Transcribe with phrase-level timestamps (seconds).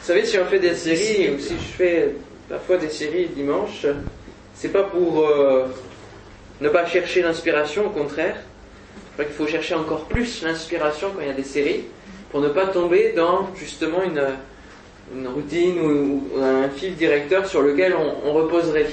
[0.00, 2.14] Vous savez, si on fait des séries, ou si je fais
[2.48, 3.84] parfois des séries dimanche,
[4.54, 5.66] c'est pas pour euh,
[6.62, 8.36] ne pas chercher l'inspiration, au contraire.
[8.94, 11.84] Je crois qu'il faut chercher encore plus l'inspiration quand il y a des séries,
[12.30, 18.32] pour ne pas tomber dans justement une, routine ou, un fil directeur sur lequel on,
[18.32, 18.86] reposerait.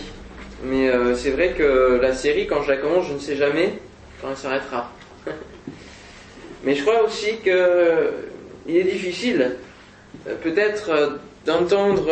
[0.66, 3.80] Mais euh, c'est vrai que la série, quand je la commence, je ne sais jamais
[4.21, 4.92] quand elle s'arrêtera.
[6.66, 9.55] Mais je crois aussi qu'il est difficile
[10.42, 11.10] peut-être euh,
[11.46, 12.12] d'entendre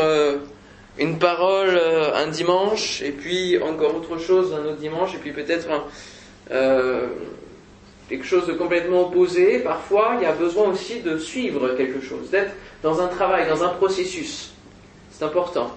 [0.98, 1.78] une parole
[2.14, 5.68] un dimanche et puis encore autre chose un autre dimanche et puis peut-être
[8.10, 9.60] quelque chose de complètement opposé.
[9.60, 13.64] Parfois, il y a besoin aussi de suivre quelque chose, d'être dans un travail, dans
[13.64, 14.54] un processus.
[15.12, 15.72] C'est important.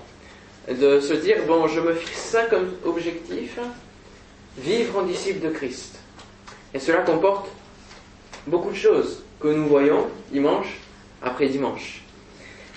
[0.69, 3.59] De se dire, bon, je me fixe ça comme objectif,
[4.59, 5.99] vivre en disciple de Christ.
[6.75, 7.49] Et cela comporte
[8.47, 10.79] beaucoup de choses que nous voyons dimanche
[11.23, 12.03] après dimanche.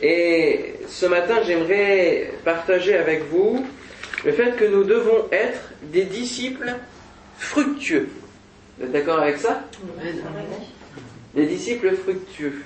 [0.01, 3.65] Et ce matin, j'aimerais partager avec vous
[4.25, 6.73] le fait que nous devons être des disciples
[7.37, 8.09] fructueux.
[8.77, 9.63] Vous êtes d'accord avec ça
[11.35, 12.63] Les disciples fructueux.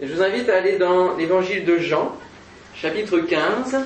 [0.00, 2.16] je vous invite à aller dans l'évangile de Jean,
[2.74, 3.76] chapitre 15,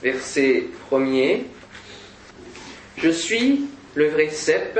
[0.00, 1.42] verset 1er.
[2.98, 4.78] Je suis le vrai cep,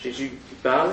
[0.00, 0.92] Jésus qui parle,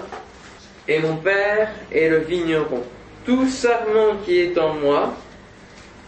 [0.88, 2.84] et mon Père est le vigneron.
[3.26, 5.16] Tout sarment qui est en moi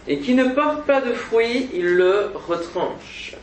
[0.08, 3.34] et qui ne porte pas de fruit, il le retranche.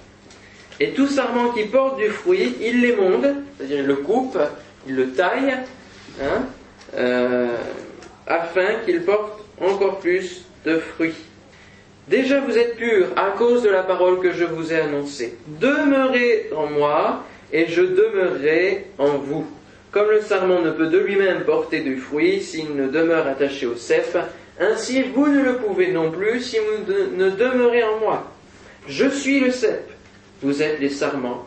[0.79, 4.37] Et tout sarment qui porte du fruit, il l'émonde, c'est-à-dire il le coupe,
[4.87, 5.53] il le taille,
[6.21, 6.43] hein,
[6.97, 7.55] euh,
[8.27, 11.15] afin qu'il porte encore plus de fruits.
[12.07, 15.37] Déjà vous êtes purs à cause de la parole que je vous ai annoncée.
[15.47, 19.47] Demeurez en moi et je demeurerai en vous.
[19.91, 23.75] Comme le sarment ne peut de lui-même porter du fruit s'il ne demeure attaché au
[23.75, 24.17] cep,
[24.59, 28.31] ainsi vous ne le pouvez non plus si vous ne demeurez en moi.
[28.87, 29.89] Je suis le cep,
[30.41, 31.45] vous êtes les sarments.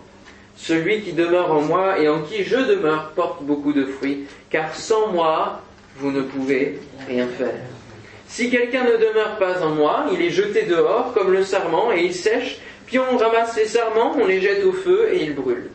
[0.57, 4.75] Celui qui demeure en moi et en qui je demeure porte beaucoup de fruits, car
[4.75, 5.63] sans moi,
[5.99, 7.55] vous ne pouvez rien faire.
[8.27, 12.05] Si quelqu'un ne demeure pas en moi, il est jeté dehors comme le sarment et
[12.05, 15.71] il sèche, puis on ramasse les sarments, on les jette au feu et ils brûlent.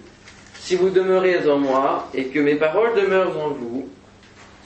[0.59, 3.89] Si vous demeurez en moi et que mes paroles demeurent en vous,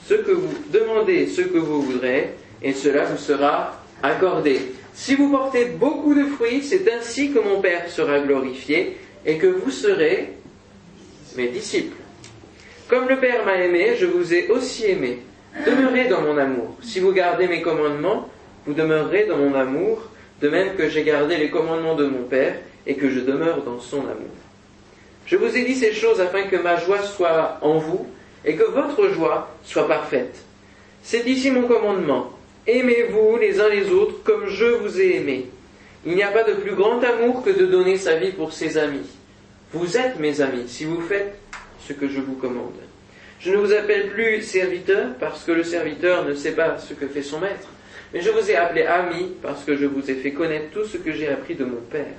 [0.06, 4.60] ce que vous demandez, ce que vous voudrez, et cela vous sera accordé.
[4.94, 9.46] Si vous portez beaucoup de fruits, c'est ainsi que mon Père sera glorifié et que
[9.46, 10.32] vous serez
[11.36, 11.96] mes disciples.
[12.88, 15.20] Comme le Père m'a aimé, je vous ai aussi aimé.
[15.66, 16.76] Demeurez dans mon amour.
[16.82, 18.28] Si vous gardez mes commandements,
[18.66, 20.08] vous demeurerez dans mon amour,
[20.40, 23.80] de même que j'ai gardé les commandements de mon Père et que je demeure dans
[23.80, 24.34] son amour.
[25.26, 28.06] Je vous ai dit ces choses afin que ma joie soit en vous
[28.44, 30.36] et que votre joie soit parfaite.
[31.02, 32.37] C'est ici mon commandement.
[32.68, 35.46] Aimez-vous les uns les autres comme je vous ai aimé.
[36.04, 38.76] Il n'y a pas de plus grand amour que de donner sa vie pour ses
[38.76, 39.08] amis.
[39.72, 41.38] Vous êtes mes amis si vous faites
[41.80, 42.74] ce que je vous commande.
[43.40, 47.06] Je ne vous appelle plus serviteur parce que le serviteur ne sait pas ce que
[47.06, 47.68] fait son maître,
[48.12, 50.98] mais je vous ai appelé ami parce que je vous ai fait connaître tout ce
[50.98, 52.16] que j'ai appris de mon Père.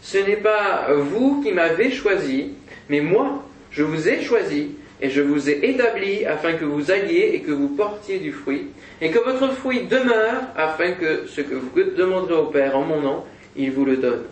[0.00, 2.52] Ce n'est pas vous qui m'avez choisi,
[2.88, 7.32] mais moi, je vous ai choisi et je vous ai établi afin que vous alliez
[7.34, 8.68] et que vous portiez du fruit,
[9.00, 13.00] et que votre fruit demeure afin que ce que vous demanderez au Père en mon
[13.00, 13.24] nom,
[13.56, 14.24] il vous le donne.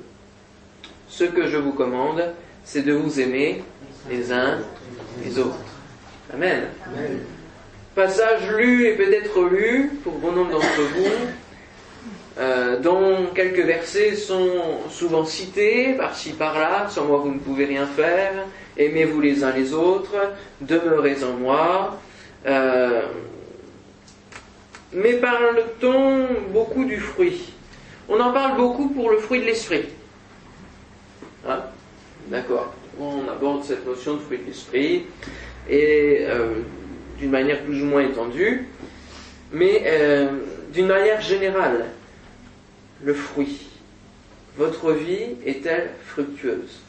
[1.08, 2.32] Ce que je vous commande,
[2.64, 3.62] c'est de vous aimer
[4.10, 4.58] les uns
[5.24, 5.58] les autres.
[6.32, 6.62] Amen.
[7.94, 11.10] Passage lu et peut-être lu pour bon nombre d'entre vous,
[12.36, 14.50] euh, dont quelques versets sont
[14.90, 18.32] souvent cités par-ci par-là, sans moi vous ne pouvez rien faire,
[18.76, 20.16] aimez-vous les uns les autres,
[20.60, 21.96] demeurez en moi.
[22.46, 23.02] Euh,
[24.92, 27.52] mais parle-t-on beaucoup du fruit?
[28.08, 29.84] On en parle beaucoup pour le fruit de l'esprit.
[31.48, 31.60] Hein?
[32.26, 32.74] D'accord.
[32.98, 35.06] On aborde cette notion de fruit de l'esprit
[35.68, 36.62] et euh,
[37.16, 38.66] d'une manière plus ou moins étendue,
[39.52, 39.84] mais
[40.72, 41.86] d'une manière générale,
[43.04, 43.60] le fruit.
[44.56, 46.80] Votre vie est-elle fructueuse?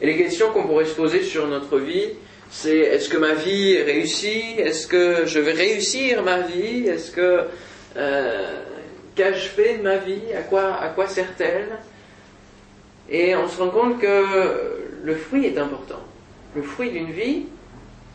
[0.00, 2.10] Et les questions qu'on pourrait se poser sur notre vie,
[2.50, 4.54] c'est est-ce que ma vie est réussie?
[4.58, 6.86] Est-ce que je vais réussir ma vie?
[6.86, 7.44] Est-ce que
[7.96, 8.62] euh,
[9.14, 10.20] qu'ai-je fait de ma vie?
[10.36, 11.78] À quoi, sert-elle?
[13.08, 14.24] Et on se rend compte que
[15.02, 16.02] le fruit est important.
[16.54, 17.46] Le fruit d'une vie,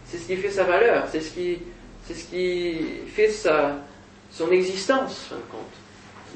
[0.07, 1.59] c'est ce qui fait sa valeur, c'est ce qui,
[3.07, 3.77] fait sa,
[4.31, 5.81] son existence, fin de compte.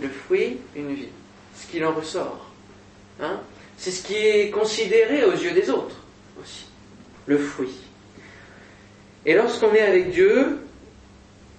[0.02, 1.10] Le fruit d'une vie,
[1.56, 2.50] ce qu'il en ressort.
[3.22, 3.40] Hein
[3.78, 5.96] c'est ce qui est considéré aux yeux des autres
[6.40, 6.66] aussi.
[7.26, 7.76] Le fruit.
[9.26, 10.60] Et lorsqu'on est avec Dieu,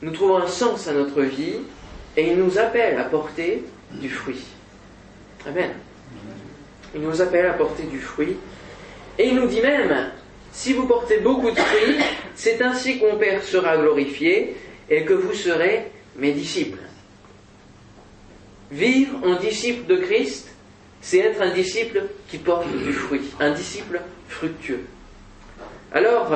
[0.03, 1.57] nous trouvons un sens à notre vie
[2.17, 3.63] Et il nous appelle à porter
[3.93, 4.43] du fruit.
[5.47, 5.71] Amen.
[6.95, 8.37] Il nous appelle à porter du fruit.
[9.19, 10.11] Et il nous dit même,
[10.51, 11.99] si vous portez beaucoup de fruits,
[12.35, 14.57] c'est ainsi que mon Père sera glorifié
[14.89, 16.86] et que vous serez mes disciples.
[18.71, 20.49] Vivre en disciple de Christ,
[21.01, 24.85] c'est être un disciple qui porte du fruit, un disciple fructueux.
[25.93, 26.29] Alors,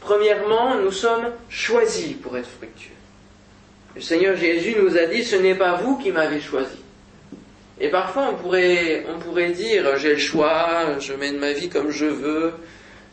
[0.00, 2.92] premièrement, nous sommes choisis pour être fructueux.
[3.96, 6.78] Le Seigneur Jésus nous a dit, ce n'est pas vous qui m'avez choisi.
[7.80, 11.90] Et parfois, on pourrait, on pourrait dire, j'ai le choix, je mène ma vie comme
[11.90, 12.54] je veux,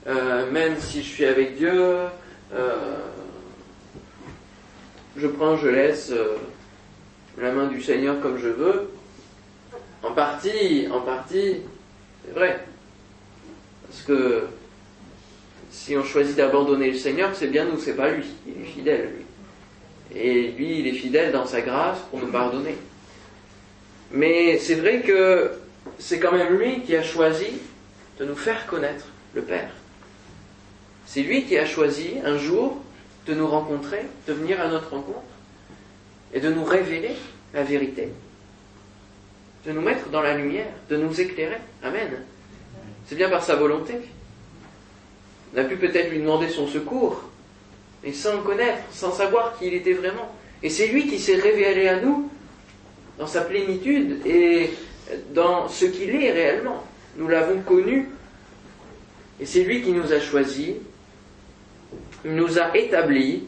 [0.07, 1.97] euh, même si je suis avec Dieu,
[2.53, 2.97] euh,
[5.17, 6.37] je prends, je laisse euh,
[7.37, 8.89] la main du Seigneur comme je veux.
[10.01, 11.57] En partie, en partie,
[12.25, 12.65] c'est vrai.
[13.87, 14.43] Parce que
[15.71, 18.25] si on choisit d'abandonner le Seigneur, c'est bien nous, c'est pas lui.
[18.47, 20.19] Il est fidèle, lui.
[20.19, 22.75] Et lui, il est fidèle dans sa grâce pour nous pardonner.
[24.11, 25.51] Mais c'est vrai que
[25.97, 27.47] c'est quand même lui qui a choisi
[28.19, 29.71] de nous faire connaître le Père.
[31.05, 32.77] C'est lui qui a choisi un jour
[33.25, 35.32] de nous rencontrer, de venir à notre rencontre
[36.33, 37.11] et de nous révéler
[37.53, 38.09] la vérité,
[39.65, 41.57] de nous mettre dans la lumière, de nous éclairer.
[41.83, 42.09] Amen.
[43.05, 43.93] C'est bien par sa volonté.
[45.53, 47.23] On a pu peut-être lui demander son secours,
[48.03, 50.35] mais sans le connaître, sans savoir qui il était vraiment.
[50.63, 52.29] Et c'est lui qui s'est révélé à nous
[53.19, 54.71] dans sa plénitude et
[55.33, 56.83] dans ce qu'il est réellement.
[57.17, 58.09] Nous l'avons connu.
[59.39, 60.73] Et c'est lui qui nous a choisis,
[62.25, 63.43] nous a établis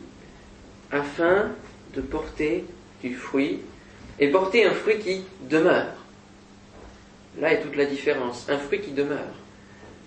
[0.91, 1.51] afin
[1.95, 2.65] de porter
[3.05, 3.61] du fruit
[4.19, 5.93] et porter un fruit qui demeure.
[7.39, 9.35] Là est toute la différence, un fruit qui demeure.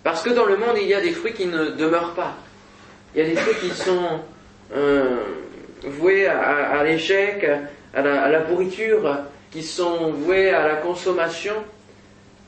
[0.03, 2.37] Parce que dans le monde, il y a des fruits qui ne demeurent pas.
[3.15, 4.21] Il y a des fruits qui sont
[4.75, 5.17] euh,
[5.85, 7.47] voués à, l'échec,
[7.95, 9.19] à la, pourriture,
[9.51, 11.55] qui sont voués à la consommation.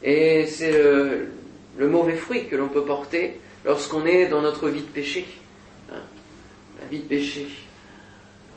[0.03, 1.29] Et c'est le,
[1.89, 5.27] mauvais fruit que l'on peut porter lorsqu'on est dans notre vie de péché.
[5.93, 6.01] Hein,
[6.81, 7.47] la vie de péché.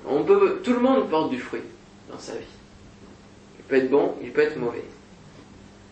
[0.08, 1.62] On peut, tout le monde porte du fruit
[2.10, 2.46] dans sa vie.
[3.60, 4.84] Il peut être bon, il peut être mauvais.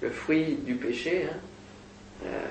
[0.02, 1.38] Le fruit du péché, hein,
[2.26, 2.46] euh,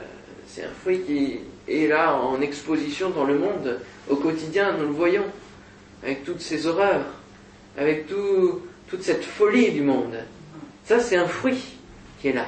[0.47, 4.93] c'est un fruit qui est là en exposition dans le monde au quotidien, nous le
[4.93, 5.27] voyons,
[6.03, 7.07] avec toutes ces horreurs,
[7.77, 10.17] avec toute cette folie du monde.
[10.85, 11.63] Ça, c'est un fruit
[12.21, 12.47] qui est là,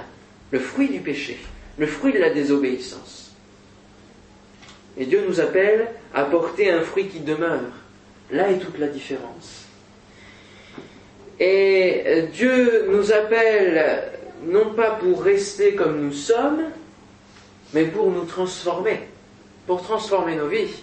[0.50, 1.38] le fruit du péché,
[1.78, 3.32] le fruit de la désobéissance.
[4.96, 7.60] Et Dieu nous appelle à porter un fruit qui demeure.
[8.30, 9.61] Là est toute la différence.
[11.40, 14.02] Et Dieu nous appelle
[14.46, 16.62] non pas pour rester comme nous sommes,
[17.72, 19.00] mais pour nous transformer,
[19.66, 20.82] pour transformer nos vies.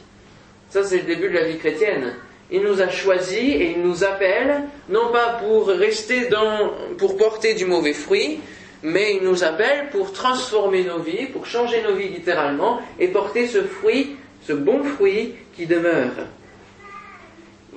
[0.69, 2.13] Ça, c'est le début de la vie chrétienne.
[2.51, 7.54] Il nous a choisis et il nous appelle, non pas pour rester dans, pour porter
[7.54, 8.40] du mauvais fruit,
[8.81, 13.48] mais il nous appelle pour transformer nos vies, pour changer nos vies littéralement et porter
[13.48, 14.16] ce fruit,
[14.48, 16.13] ce bon fruit qui demeure.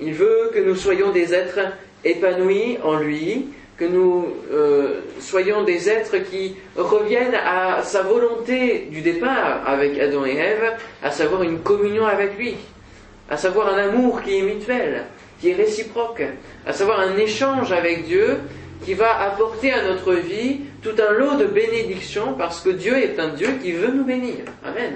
[0.01, 1.61] Il veut que nous soyons des êtres
[2.04, 3.46] épanouis en lui,
[3.76, 10.25] que nous euh, soyons des êtres qui reviennent à sa volonté du départ avec Adam
[10.25, 10.72] et Ève,
[11.02, 12.54] à savoir une communion avec lui,
[13.31, 15.04] à savoir un amour qui est mutuel,
[15.40, 16.22] qui est réciproque,
[16.66, 18.38] à savoir un échange avec Dieu
[18.84, 23.18] qui va apporter à notre vie tout un lot de bénédictions parce que Dieu est
[23.18, 24.44] un Dieu qui veut nous bénir.
[24.64, 24.94] Amen.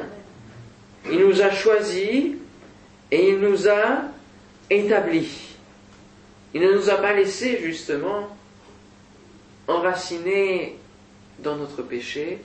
[1.11, 2.35] Il nous a choisis
[3.11, 4.03] et il nous a
[4.71, 5.56] établis.
[6.57, 8.35] Il ne nous a pas laissés justement
[9.69, 10.79] enracinés
[11.41, 12.39] dans notre péché,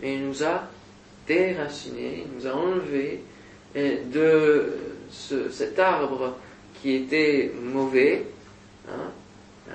[0.00, 0.68] mais il nous a
[1.26, 3.22] déracinés, il nous a enlevés
[3.74, 4.72] eh, de
[5.50, 6.36] cet arbre
[6.80, 8.26] qui était mauvais,
[8.88, 9.10] hein,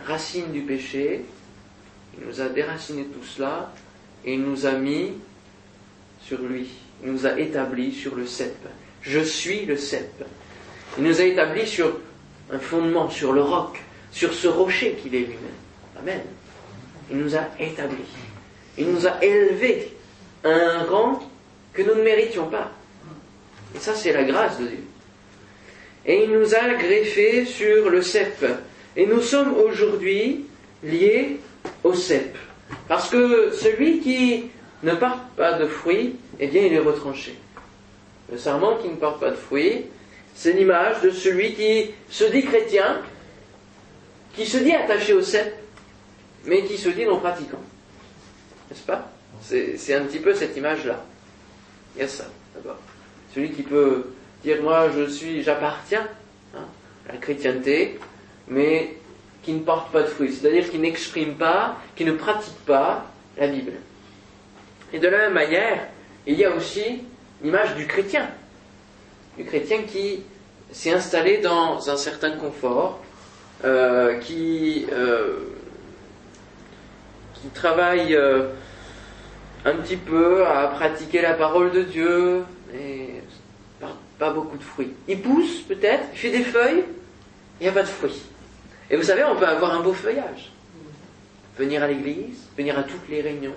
[0.06, 1.26] racine du péché.
[2.18, 3.74] Il nous a déraciné tout cela
[4.24, 5.16] et il nous a mis
[6.24, 6.70] sur lui.
[7.04, 8.56] Il nous a établis sur le cep.
[9.02, 10.24] Je suis le cep.
[10.98, 12.00] Il nous a établis sur
[12.52, 13.80] un fondement, sur le roc,
[14.12, 15.60] sur ce rocher qu'il est lui-même.
[16.00, 16.22] Amen.
[17.10, 17.98] Il nous a établis.
[18.78, 19.94] Il nous a élevés
[20.44, 21.20] à un rang
[21.74, 22.72] que nous ne méritions pas.
[23.76, 24.84] Et ça, c'est la grâce de Dieu.
[26.06, 28.46] Et il nous a greffés sur le cep.
[28.96, 30.46] Et nous sommes aujourd'hui
[30.84, 31.40] liés
[31.84, 32.36] au cep.
[32.88, 34.46] Parce que celui qui
[34.84, 37.36] ne porte pas de fruits, eh bien, il est retranché.
[38.32, 39.86] Le serment qui ne porte pas de fruits,
[40.36, 43.02] c'est l'image de celui qui se dit chrétien,
[44.34, 45.54] qui se dit attaché au cep,
[46.46, 47.62] mais qui se dit non pratiquant.
[48.70, 49.12] N'est-ce pas?
[49.42, 51.04] C'est, un petit peu cette image-là.
[51.96, 52.78] Il y a ça, d'abord.
[53.34, 56.08] Celui qui peut dire moi je suis, j'appartiens
[56.56, 56.66] hein,
[57.10, 58.00] à la chrétienté,
[58.48, 58.96] mais
[59.44, 63.06] qui ne portent pas de fruits, c'est-à-dire qui n'expriment pas, qui ne pratiquent pas
[63.38, 63.74] la Bible.
[64.94, 65.88] Et de la même manière,
[66.28, 67.04] il y a aussi
[67.42, 68.30] l'image du chrétien,
[69.38, 70.24] du chrétien qui
[70.72, 73.00] s'est installé dans un certain confort,
[73.64, 75.40] euh, qui, euh,
[77.36, 78.48] qui travaille euh,
[79.66, 83.22] un petit peu à pratiquer la parole de Dieu, et
[84.18, 84.94] pas, beaucoup de fruits.
[85.08, 86.84] Il pousse peut-être, il fait des feuilles,
[87.60, 88.22] il n'y a pas de fruits.
[88.90, 90.52] Et vous savez, on peut avoir un beau feuillage.
[91.58, 93.56] Venir à l'église, venir à toutes les réunions.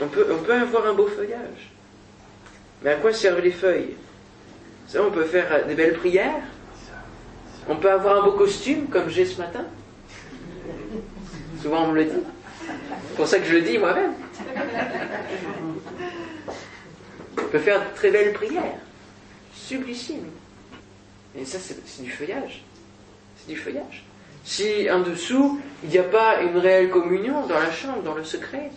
[0.00, 1.70] on peut avoir un beau feuillage.
[2.82, 3.96] Mais à quoi servent les feuilles?
[4.86, 6.42] Ça, on peut faire des belles prières.
[7.68, 9.64] On peut avoir un beau costume, comme j'ai ce matin.
[11.60, 12.22] Souvent, on me le dit.
[13.08, 14.12] C'est pour ça que je le dis moi-même.
[17.36, 18.78] On peut faire de très belles prières.
[19.54, 20.30] Sublissime.
[21.36, 22.64] Et ça, c'est du feuillage.
[23.36, 24.04] C'est du feuillage.
[24.44, 28.24] Si en dessous, il n'y a pas une réelle communion dans la chambre, dans le
[28.24, 28.70] secret,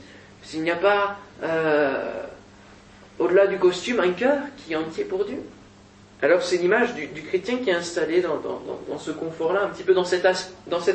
[0.43, 2.23] s'il n'y a pas, euh,
[3.19, 5.41] au-delà du costume, un cœur qui est entier pour Dieu,
[6.21, 10.05] alors c'est l'image du, chrétien qui est installé dans, ce confort-là, un petit peu dans
[10.05, 10.25] cette,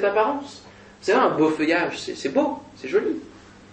[0.04, 0.62] apparence.
[1.00, 3.16] C'est un beau feuillage, c'est beau, c'est joli.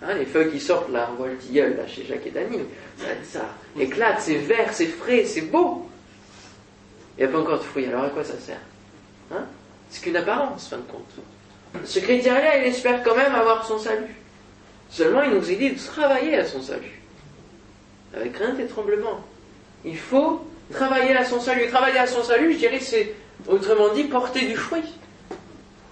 [0.01, 2.59] Hein, les feuilles qui sortent là, on voit le là chez Jacques et Dany,
[3.23, 3.41] ça,
[3.79, 5.87] éclate, c'est vert, c'est frais, c'est beau.
[7.17, 8.59] Il n'y a pas encore de fruits, alors à quoi ça sert?
[9.31, 9.45] Hein?
[9.89, 11.85] C'est qu'une apparence, fin de compte.
[11.85, 14.15] Ce chrétien-là, il espère quand même avoir son salut.
[14.89, 17.02] Seulement, il nous dit de travailler à son salut.
[18.15, 19.23] Avec crainte et tremblement.
[19.85, 21.67] Il faut Travailler à son salut.
[21.67, 23.13] Travailler à son salut, je dirais, c'est,
[23.47, 24.83] autrement dit, porter du fruit.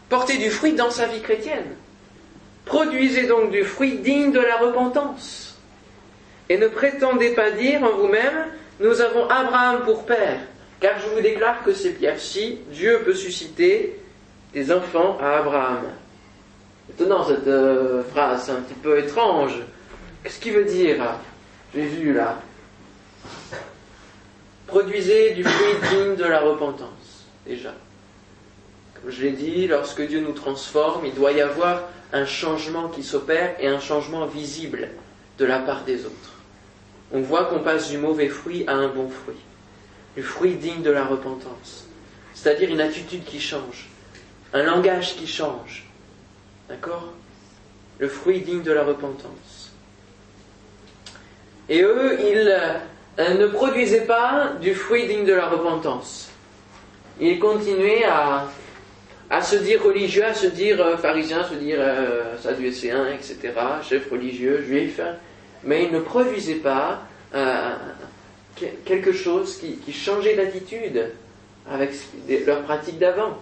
[0.10, 1.76] Porter du fruit dans sa vie chrétienne.
[2.66, 5.60] Produisez donc du fruit digne de la repentance.
[6.50, 8.46] Et ne prétendez pas dire en vous-même,
[8.80, 10.40] nous avons Abraham pour père,
[10.80, 13.98] car je vous déclare que ces pierres-ci, Dieu peut susciter
[14.54, 15.84] des enfants à Abraham.
[16.90, 19.60] Étonnant cette euh, phrase, un petit peu étrange.
[20.24, 20.98] Qu'est-ce qu'il veut dire?
[21.74, 22.42] Jésus là
[24.68, 27.74] Produisez du fruit digne de la repentance, déjà.
[28.94, 33.04] Comme je l'ai dit, lorsque Dieu nous transforme, il doit y avoir un changement qui
[33.04, 34.90] s'opère et un changement visible
[35.38, 36.36] de la part des autres.
[37.12, 39.36] On voit qu'on passe du mauvais fruit à un bon fruit.
[40.16, 41.86] Du fruit digne de la repentance.
[42.34, 43.90] C'est-à-dire une attitude qui change.
[44.54, 45.86] Un langage qui change.
[46.70, 47.14] D'accord?
[48.00, 49.61] Le fruit digne de la repentance.
[51.72, 52.54] Et eux, ils
[53.40, 56.30] ne produisait pas du fruit digne de la repentance.
[57.18, 63.14] Il continuait à, se dire religieux, à se dire euh, pharisien, à se dire euh,
[63.14, 63.54] etc.,
[63.88, 65.00] chef religieux, juif,
[65.64, 67.70] mais il ne produisait pas euh,
[68.84, 71.06] quelque chose qui, changeait d'attitude
[71.72, 71.92] avec
[72.46, 73.38] leur pratique d'avant.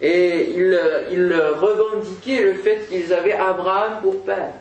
[0.00, 0.76] Et ils
[1.12, 4.54] il revendiquaient le fait qu'ils avaient Abraham pour père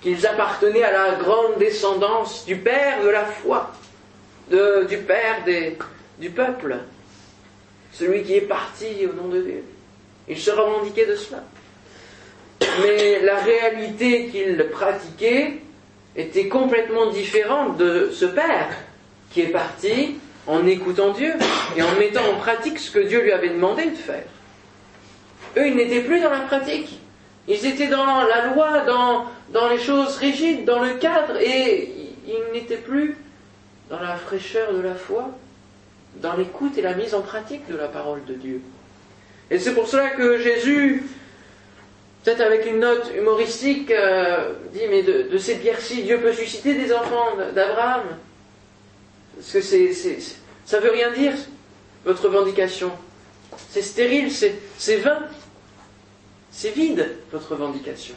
[0.00, 3.72] qu'ils appartenaient à la grande descendance du Père de la foi,
[4.50, 5.44] du Père
[6.18, 6.78] du peuple,
[7.92, 9.64] celui qui est parti au nom de Dieu.
[10.28, 11.42] Ils se revendiquaient de cela.
[12.82, 15.58] Mais la réalité qu'ils pratiquaient
[16.16, 18.68] était complètement différente de ce Père
[19.30, 21.34] qui est parti en écoutant Dieu
[21.76, 24.24] et en mettant en pratique ce que Dieu lui avait demandé de faire.
[25.56, 26.98] Eux, ils n'étaient plus dans la pratique.
[27.46, 31.90] Ils étaient dans la loi, dans, dans les choses rigides, dans le cadre, et
[32.26, 33.16] ils n'étaient plus
[33.90, 35.30] dans la fraîcheur de la foi,
[36.16, 38.60] dans l'écoute et la mise en pratique de la parole de Dieu.
[39.50, 41.06] Et c'est pour cela que Jésus,
[42.22, 46.92] peut-être avec une note humoristique, euh, dit, mais de, ces pierres-ci, Dieu peut susciter des
[46.92, 48.02] enfants d'Abraham.
[49.36, 50.18] Parce que c'est, c'est,
[50.66, 51.32] ça veut rien dire,
[52.04, 52.92] votre revendication.
[53.70, 55.20] C'est stérile, c'est vain.
[56.50, 58.14] C'est vide, votre revendication.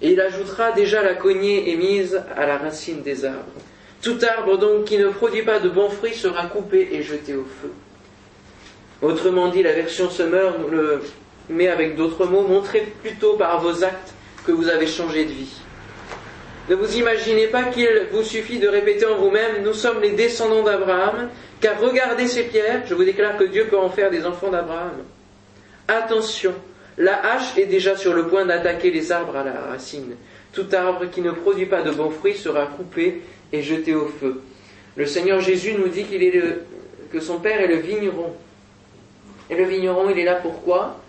[0.00, 3.44] Et il ajoutera déjà la cognée est mise à la racine des arbres.
[4.00, 7.44] Tout arbre donc qui ne produit pas de bons fruits sera coupé et jeté au
[7.44, 7.72] feu.
[9.02, 11.02] Autrement dit, la version Summer le
[11.48, 14.12] met avec d'autres mots, montrez plutôt par vos actes
[14.46, 15.56] que vous avez changé de vie.
[16.68, 20.62] Ne vous imaginez pas qu'il vous suffit de répéter en vous-même, nous sommes les descendants
[20.62, 24.50] d'Abraham, car regardez ces pierres, je vous déclare que Dieu peut en faire des enfants
[24.50, 24.92] d'Abraham.
[25.88, 26.54] Attention,
[26.98, 30.16] la hache est déjà sur le point d'attaquer les arbres à la racine.
[30.52, 34.42] Tout arbre qui ne produit pas de bons fruits sera coupé et jeté au feu.
[34.96, 36.42] Le Seigneur Jésus nous dit qu'il est
[37.12, 38.34] que son Père est le vigneron.
[39.48, 41.00] Et le vigneron, il est là pourquoi?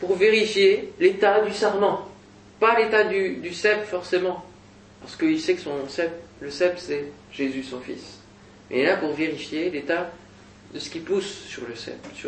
[0.00, 2.08] Pour vérifier l'état du sarment.
[2.58, 4.44] Pas l'état du, du cep forcément.
[5.00, 6.10] Parce qu'il sait que son cep,
[6.40, 8.18] le cep c'est Jésus son fils.
[8.70, 10.10] Mais il est là pour vérifier l'état
[10.74, 11.74] de ce qui pousse sur le,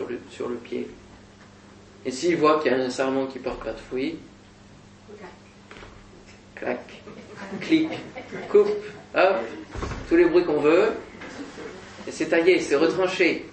[0.08, 0.88] le, sur le pied.
[2.06, 4.18] Et s'il voit qu'il y a un sarment qui porte pas de fruits,
[6.54, 6.80] clac,
[7.60, 7.88] clic,
[8.50, 8.68] coupe,
[9.14, 9.36] hop,
[10.08, 10.92] tous les bruits qu'on veut,
[12.06, 13.46] et c'est taillé, c'est retranché.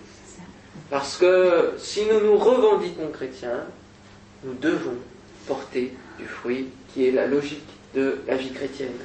[0.89, 3.63] Parce que si nous nous revendiquons chrétiens,
[4.43, 4.97] nous devons
[5.47, 7.63] porter du fruit qui est la logique
[7.95, 8.97] de la vie chrétienne.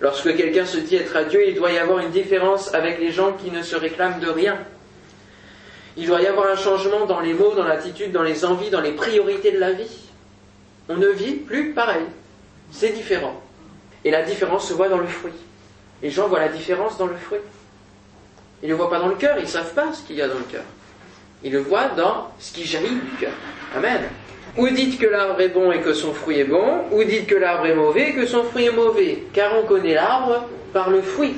[0.00, 3.10] Lorsque quelqu'un se dit être à Dieu, il doit y avoir une différence avec les
[3.10, 4.58] gens qui ne se réclament de rien.
[5.98, 8.80] Il doit y avoir un changement dans les mots, dans l'attitude, dans les envies, dans
[8.80, 10.08] les priorités de la vie.
[10.88, 12.04] On ne vit plus pareil.
[12.70, 13.42] C'est différent.
[14.04, 15.32] Et la différence se voit dans le fruit.
[16.00, 17.40] Les gens voient la différence dans le fruit.
[18.62, 20.22] Ils ne le voient pas dans le cœur, ils ne savent pas ce qu'il y
[20.22, 20.62] a dans le cœur.
[21.42, 23.32] Ils le voient dans ce qui jaillit du cœur.
[23.76, 24.02] Amen.
[24.56, 27.34] Ou dites que l'arbre est bon et que son fruit est bon, ou dites que
[27.34, 31.02] l'arbre est mauvais et que son fruit est mauvais, car on connaît l'arbre par le
[31.02, 31.34] fruit.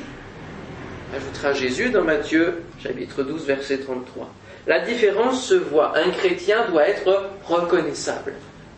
[1.17, 4.31] Ajoutera Jésus dans Matthieu chapitre 12 verset 33.
[4.71, 5.99] La différence se voit.
[5.99, 8.35] Un chrétien doit être reconnaissable.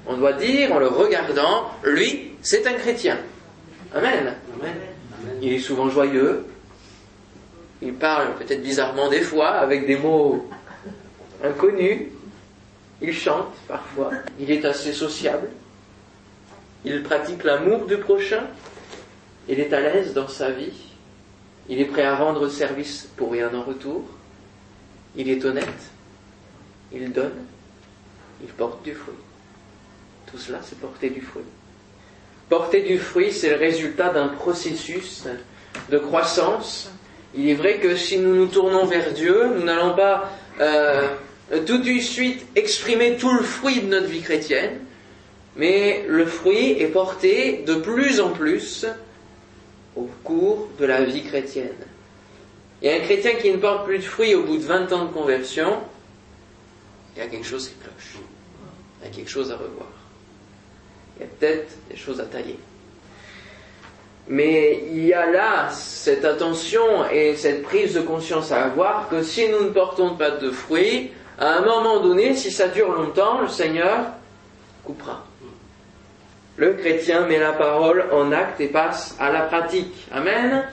[0.06, 3.18] On doit dire en le regardant, lui, c'est un chrétien.
[3.94, 4.34] Amen.
[5.42, 6.46] Il est souvent joyeux.
[7.82, 10.48] Il parle peut-être bizarrement des fois avec des mots
[11.44, 12.06] inconnus.
[13.02, 14.12] Il chante parfois.
[14.40, 15.50] Il est assez sociable.
[16.86, 18.44] Il pratique l'amour du prochain.
[19.46, 20.72] Il est à l'aise dans sa vie.
[21.68, 24.08] Il est prêt à rendre service pour rien en retour.
[25.16, 25.68] Il est honnête.
[26.92, 27.44] Il donne.
[28.42, 29.14] Il porte du fruit.
[30.30, 31.42] Tout cela, c'est porter du fruit.
[32.48, 35.24] Porter du fruit, c'est le résultat d'un processus
[35.90, 36.90] de croissance.
[37.34, 41.08] Il est vrai que si nous nous tournons vers Dieu, nous n'allons pas euh,
[41.66, 44.80] tout de suite exprimer tout le fruit de notre vie chrétienne,
[45.56, 48.86] mais le fruit est porté de plus en plus
[49.96, 51.68] au cours de la vie chrétienne.
[52.82, 55.12] Et un chrétien qui ne porte plus de fruits au bout de 20 ans de
[55.12, 55.78] conversion,
[57.14, 58.16] il y a quelque chose qui cloche.
[59.00, 59.88] Il y a quelque chose à revoir.
[61.16, 62.58] Il y a peut-être des choses à tailler.
[64.28, 69.22] Mais il y a là cette attention et cette prise de conscience à avoir que
[69.22, 73.40] si nous ne portons pas de fruits, à un moment donné, si ça dure longtemps,
[73.40, 74.06] le Seigneur
[74.84, 75.24] coupera.
[76.56, 80.06] Le chrétien met la parole en acte et passe à la pratique.
[80.12, 80.64] Amen.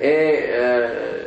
[0.00, 1.24] Et euh,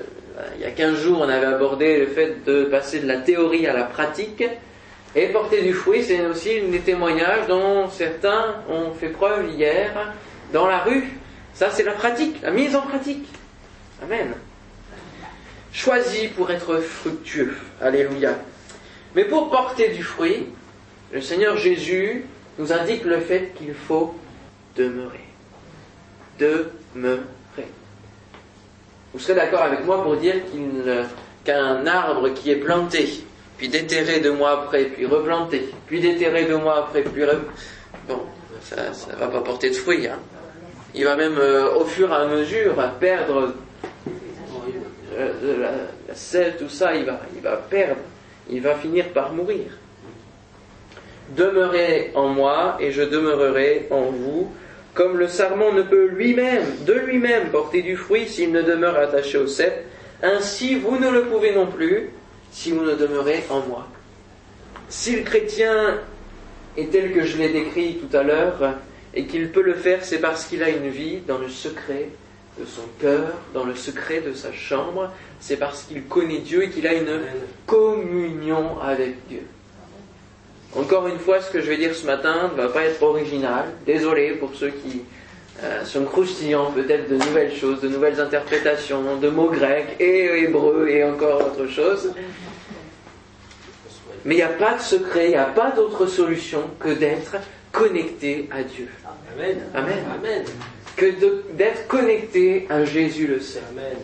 [0.56, 3.68] il y a 15 jours, on avait abordé le fait de passer de la théorie
[3.68, 4.44] à la pratique.
[5.16, 10.14] Et porter du fruit, c'est aussi une des témoignages dont certains ont fait preuve hier
[10.54, 11.06] dans la rue.
[11.54, 13.28] Ça, c'est la pratique, la mise en pratique.
[14.04, 14.34] Amen.
[15.74, 17.56] Choisi pour être fructueux.
[17.82, 18.38] Alléluia.
[19.16, 20.48] Mais pour porter du fruit,
[21.12, 22.26] le Seigneur Jésus
[22.60, 24.16] nous indique le fait qu'il faut
[24.76, 25.26] demeurer.
[26.40, 27.22] Demeurer.
[29.18, 30.36] Vous serez d'accord avec moi pour dire
[31.44, 33.24] qu'un arbre qui est planté,
[33.58, 37.24] puis déterré deux mois après, puis replanté, puis déterré deux mois après, puis
[38.08, 38.20] bon,
[38.62, 40.06] ça ne va pas porter de fruits.
[40.06, 40.20] Hein.
[40.94, 43.56] Il va même, euh, au fur et à mesure, perdre
[45.18, 45.72] euh, la,
[46.42, 47.98] la, tout ça, il va, il va perdre
[48.52, 49.66] il va finir par mourir.
[51.36, 54.52] Demeurez en moi et je demeurerai en vous,
[54.98, 59.38] comme le sarment ne peut lui-même, de lui-même, porter du fruit s'il ne demeure attaché
[59.38, 59.86] au cep,
[60.24, 62.10] ainsi vous ne le pouvez non plus
[62.52, 63.88] si vous ne demeurez en moi.
[64.90, 66.00] Si le chrétien
[66.78, 68.74] est tel que je l'ai décrit tout à l'heure,
[69.14, 72.10] et qu'il peut le faire, c'est parce qu'il a une vie dans le secret
[72.60, 76.70] de son cœur, dans le secret de sa chambre, c'est parce qu'il connaît Dieu et
[76.72, 77.20] qu'il a une
[77.68, 79.44] communion avec Dieu.
[80.76, 83.66] Encore une fois, ce que je vais dire ce matin ne va pas être original.
[83.86, 85.02] Désolé pour ceux qui
[85.64, 90.88] euh, sont croustillants peut-être de nouvelles choses, de nouvelles interprétations, de mots grecs et hébreux
[90.88, 92.12] et encore autre chose.
[94.26, 97.38] Mais il n'y a pas de secret, il n'y a pas d'autre solution que d'être
[97.72, 98.90] connecté à Dieu.
[99.36, 99.58] Amen.
[99.74, 100.04] Amen.
[100.14, 100.44] Amen.
[100.96, 101.14] Que
[101.54, 103.40] d'être connecté à Jésus le.
[103.70, 103.98] Amen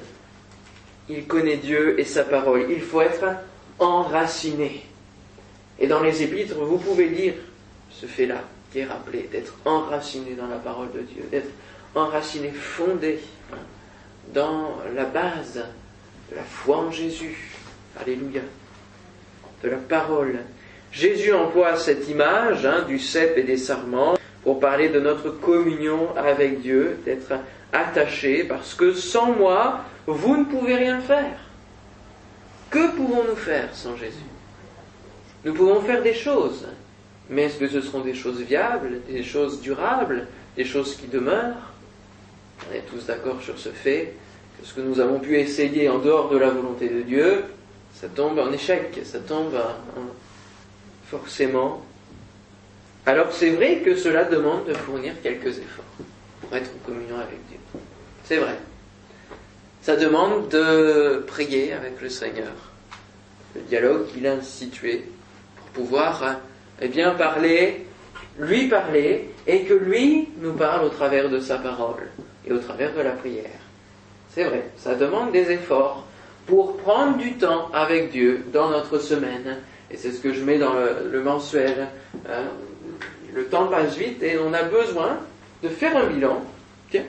[1.09, 2.67] il connaît Dieu et sa parole.
[2.69, 3.25] Il faut être
[3.79, 4.85] enraciné.
[5.83, 7.33] Et dans les épîtres, vous pouvez lire
[7.91, 8.41] ce fait-là
[8.71, 11.49] qui est rappelé, d'être enraciné dans la parole de Dieu, d'être
[11.93, 13.19] enraciné, fondé
[13.51, 13.57] hein,
[14.33, 15.61] dans la base
[16.31, 17.51] de la foi en Jésus.
[17.99, 18.39] Alléluia.
[19.61, 20.39] De la parole.
[20.93, 26.15] Jésus emploie cette image hein, du cep et des sarments pour parler de notre communion
[26.15, 27.33] avec Dieu, d'être
[27.73, 31.39] attaché, parce que sans moi, vous ne pouvez rien faire.
[32.69, 34.32] Que pouvons-nous faire sans Jésus?
[35.45, 36.65] Nous pouvons faire des choses,
[37.29, 41.73] mais est-ce que ce seront des choses viables, des choses durables, des choses qui demeurent?
[42.69, 44.13] On est tous d'accord sur ce fait
[44.59, 47.43] que ce que nous avons pu essayer en dehors de la volonté de Dieu,
[47.93, 49.57] ça tombe en échec, ça tombe
[51.07, 51.81] forcément.
[53.05, 55.85] Alors c'est vrai que cela demande de fournir quelques efforts
[56.41, 57.57] pour être en communion avec Dieu.
[58.23, 58.57] C'est vrai.
[59.81, 62.53] Ça demande de prier avec le Seigneur.
[63.55, 65.05] Le dialogue qu'il a institué
[65.73, 66.37] pouvoir
[66.81, 67.85] eh bien, parler,
[68.39, 72.09] lui parler, et que lui nous parle au travers de sa parole
[72.47, 73.59] et au travers de la prière.
[74.33, 76.05] C'est vrai, ça demande des efforts
[76.47, 79.57] pour prendre du temps avec Dieu dans notre semaine.
[79.91, 81.87] Et c'est ce que je mets dans le, mensuel.
[82.27, 82.45] Hein.
[83.33, 85.19] le temps passe vite et on a besoin
[85.61, 86.41] de faire un bilan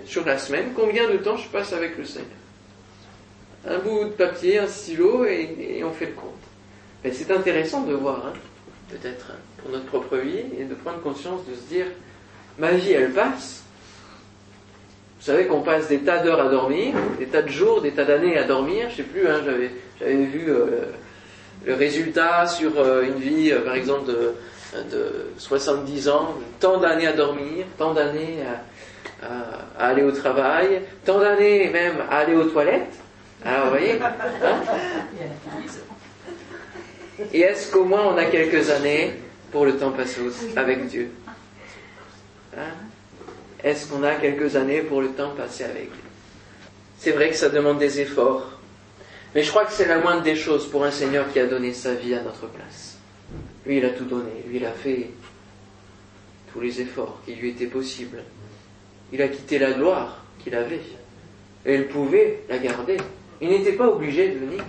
[0.04, 0.72] sur la semaine.
[0.74, 2.28] Combien de temps je passe avec le Seigneur?
[3.66, 6.30] Un bout de papier, un stylo et, on fait le compte.
[7.02, 8.32] Et c'est intéressant de voir, hein,
[8.90, 11.86] peut-être pour notre propre vie, et de prendre conscience de se dire,
[12.58, 13.64] ma vie elle passe,
[15.24, 18.04] vous savez qu'on passe des tas d'heures à dormir, des tas de jours, des tas
[18.04, 18.90] d'années à dormir.
[18.90, 20.82] Je sais plus, hein, j'avais, vu euh,
[21.64, 24.34] le résultat sur euh, une vie, euh, par exemple, de,
[24.92, 28.40] de 70 ans, tant d'années à dormir, tant d'années
[29.22, 32.92] à, aller au travail, tant d'années même à aller aux toilettes.
[33.46, 34.12] Alors, vous voyez hein
[37.32, 39.12] Et est-ce qu'au moins on a quelques années
[39.52, 40.20] pour le temps passé
[40.56, 41.10] avec Dieu
[42.56, 42.72] hein
[43.64, 46.02] est-ce qu'on a quelques années pour le temps passé avec lui
[46.98, 48.60] C'est vrai que ça demande des efforts,
[49.34, 51.72] mais je crois que c'est la moindre des choses pour un Seigneur qui a donné
[51.72, 52.98] sa vie à notre place.
[53.64, 55.08] Lui, il a tout donné, lui, il a fait
[56.52, 58.22] tous les efforts qui lui étaient possibles.
[59.14, 60.82] Il a quitté la gloire qu'il avait,
[61.64, 62.98] et il pouvait la garder.
[63.40, 64.62] Il n'était pas obligé de venir.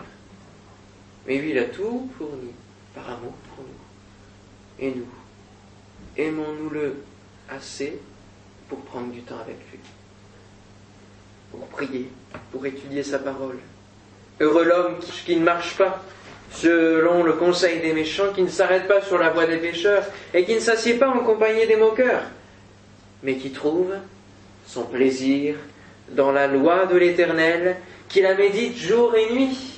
[1.28, 2.52] Mais lui, il a tout fourni
[2.94, 4.86] par amour pour nous.
[4.86, 5.08] Et nous,
[6.18, 7.04] aimons-nous-le
[7.50, 8.00] assez
[8.70, 9.80] pour prendre du temps avec lui,
[11.52, 12.10] pour prier,
[12.52, 13.58] pour étudier sa parole.
[14.40, 16.04] Heureux l'homme qui ne marche pas
[16.52, 20.46] selon le conseil des méchants, qui ne s'arrête pas sur la voie des pécheurs et
[20.46, 22.24] qui ne s'assied pas en compagnie des moqueurs,
[23.24, 23.94] mais qui trouve
[24.66, 25.56] son plaisir
[26.10, 27.78] dans la loi de l'Éternel,
[28.10, 29.75] qui la médite jour et nuit.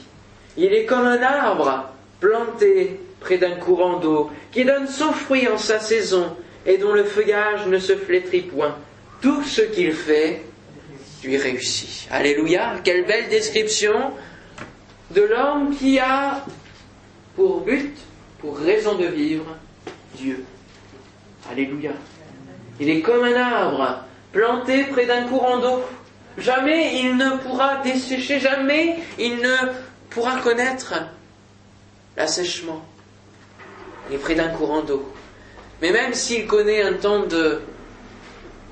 [0.57, 1.89] Il est comme un arbre
[2.19, 7.03] planté près d'un courant d'eau, qui donne son fruit en sa saison, et dont le
[7.03, 8.75] feuillage ne se flétrit point.
[9.21, 10.41] Tout ce qu'il fait
[11.23, 12.07] lui réussit.
[12.11, 13.93] Alléluia, quelle belle description
[15.11, 16.43] de l'homme qui a
[17.35, 17.95] pour but,
[18.39, 19.45] pour raison de vivre,
[20.15, 20.43] Dieu.
[21.51, 21.91] Alléluia.
[22.79, 25.83] Il est comme un arbre planté près d'un courant d'eau.
[26.37, 29.55] Jamais il ne pourra dessécher, jamais il ne
[30.09, 30.93] pourra connaître
[32.15, 32.83] l'assèchement.
[34.09, 35.11] Il est près d'un courant d'eau.
[35.81, 37.61] Mais même s'il connaît un temps de,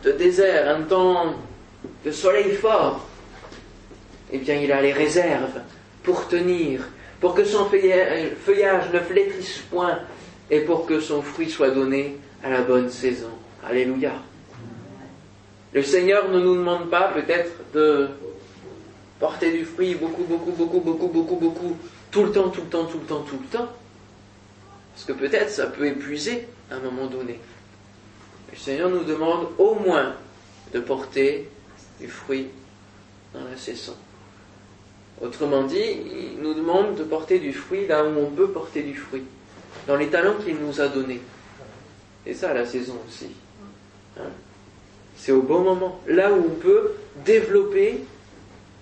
[0.04, 1.36] de désert, un temps
[2.04, 3.08] de soleil fort,
[4.32, 5.62] eh bien il a les réserves
[6.04, 6.82] pour tenir,
[7.20, 10.00] pour que son feuillage ne flétrisse point
[10.50, 13.30] et pour que son fruit soit donné à la bonne saison.
[13.68, 14.14] Alléluia.
[15.74, 18.10] Le Seigneur ne nous demande pas peut-être de
[19.26, 21.78] porter du fruit beaucoup, beaucoup, beaucoup, beaucoup, beaucoup, beaucoup,
[22.12, 23.68] tout le temps, tout le temps, tout le temps, tout le temps.
[24.94, 27.40] Parce que peut-être ça peut épuiser à un moment donné.
[28.52, 30.14] Le Seigneur nous demande au moins
[30.72, 31.50] de porter
[32.00, 32.50] du fruit
[33.34, 33.96] dans la saison.
[35.20, 35.82] Autrement dit,
[36.36, 39.24] il nous demande de porter du fruit là où on peut porter du fruit,
[39.88, 41.22] dans les talents qu'il nous a donnés.
[42.28, 43.32] Et ça, la saison aussi.
[44.20, 44.30] Hein.
[45.18, 46.92] C'est au bon moment, là où on peut
[47.26, 48.04] développer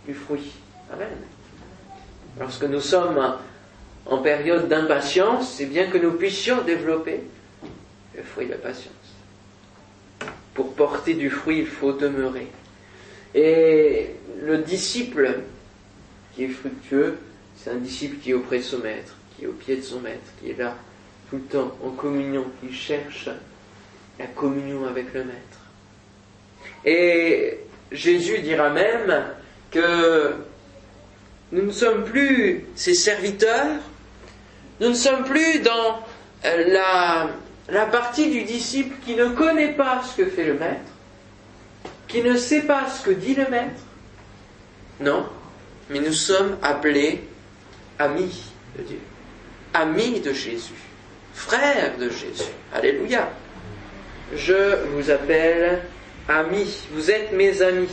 [0.05, 0.51] du fruit.
[0.91, 1.07] Amen.
[2.39, 3.37] Lorsque nous sommes
[4.05, 7.21] en période d'impatience, c'est bien que nous puissions développer
[8.15, 8.91] le fruit de la patience.
[10.53, 12.47] Pour porter du fruit, il faut demeurer.
[13.33, 15.39] Et le disciple
[16.35, 17.17] qui est fructueux,
[17.55, 19.99] c'est un disciple qui est auprès de son maître, qui est au pied de son
[20.01, 20.75] maître, qui est là
[21.29, 23.29] tout le temps en communion, qui cherche
[24.19, 25.59] la communion avec le maître.
[26.85, 27.59] Et
[27.91, 29.25] Jésus dira même
[29.73, 30.35] que
[31.51, 33.79] nous ne sommes plus ses serviteurs,
[34.79, 35.99] nous ne sommes plus dans
[36.45, 37.29] euh, la,
[37.69, 40.91] la partie du disciple qui ne connaît pas ce que fait le maître,
[42.07, 43.81] qui ne sait pas ce que dit le maître.
[44.99, 45.27] Non,
[45.89, 47.23] mais nous sommes appelés
[47.97, 48.43] amis
[48.77, 48.99] de Dieu,
[49.73, 50.73] amis de Jésus,
[51.33, 52.51] frères de Jésus.
[52.73, 53.29] Alléluia.
[54.35, 55.81] Je vous appelle
[56.29, 57.89] amis, vous êtes mes amis,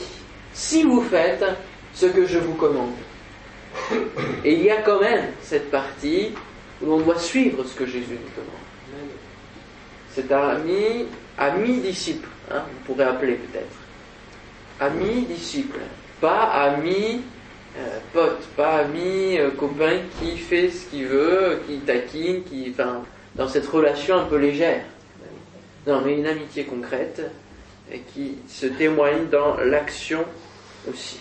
[0.53, 1.45] si vous faites
[1.95, 2.93] ce que je vous commande.
[4.45, 6.33] Et il y a quand même cette partie
[6.83, 8.61] où l'on doit suivre ce que Jésus nous commande.
[10.13, 11.07] C'est ami,
[11.39, 13.77] ami disciple, hein, on pourrait appeler peut-être.
[14.81, 15.79] Ami disciple,
[16.21, 17.23] pas ami
[17.79, 23.03] euh, pote, pas ami, euh, copain qui fait ce qu'il veut, qui taquine, qui, enfin,
[23.37, 24.83] dans cette relation un peu légère.
[25.87, 27.23] Non, mais une amitié concrète
[28.13, 30.25] qui se témoigne dans l'action
[30.89, 31.19] aussi.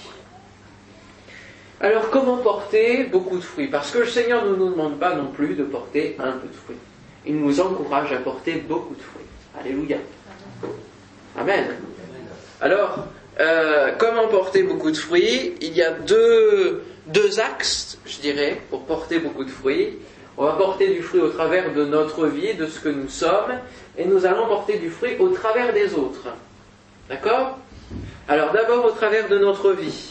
[1.81, 3.67] Alors comment porter beaucoup de fruits?
[3.67, 6.53] Parce que le Seigneur ne nous demande pas non plus de porter un peu de
[6.53, 6.77] fruits.
[7.25, 9.25] Il nous encourage à porter beaucoup de fruits.
[9.59, 9.97] Alléluia.
[11.37, 11.67] Amen.
[12.59, 13.05] Alors,
[13.39, 15.55] euh, comment porter beaucoup de fruits?
[15.61, 19.99] Il y a deux, deux axes, je dirais, pour porter beaucoup de fruits.
[20.37, 23.53] On va porter du fruit au travers de notre vie, de ce que nous sommes,
[23.97, 26.27] et nous allons porter du fruit au travers des autres.
[27.09, 27.57] D'accord?
[28.27, 30.08] Alors d'abord au travers de notre vie,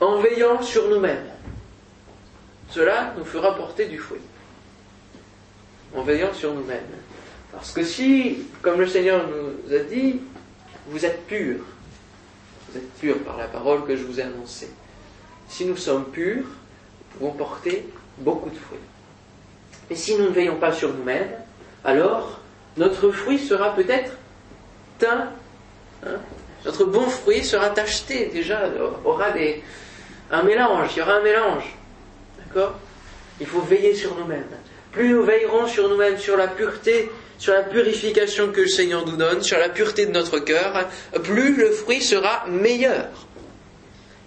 [0.00, 1.26] en veillant sur nous-mêmes.
[2.70, 4.20] Cela nous fera porter du fruit.
[5.94, 6.82] En veillant sur nous-mêmes.
[7.52, 10.20] Parce que si, comme le Seigneur nous a dit,
[10.88, 11.64] vous êtes purs,
[12.68, 14.70] vous êtes purs par la parole que je vous ai annoncée.
[15.48, 18.78] Si nous sommes purs, nous pouvons porter beaucoup de fruits.
[19.90, 21.30] Et si nous ne veillons pas sur nous-mêmes,
[21.84, 22.40] alors
[22.76, 24.12] notre fruit sera peut-être
[24.98, 25.30] teint.
[26.64, 28.68] Notre bon fruit sera tacheté déjà,
[29.04, 29.62] aura des,
[30.30, 31.76] un mélange, il y aura un mélange.
[32.38, 32.74] D'accord?
[33.40, 34.46] Il faut veiller sur nous-mêmes.
[34.92, 39.16] Plus nous veillerons sur nous-mêmes, sur la pureté sur la purification que le Seigneur nous
[39.16, 40.88] donne, sur la pureté de notre cœur,
[41.22, 43.06] plus le fruit sera meilleur.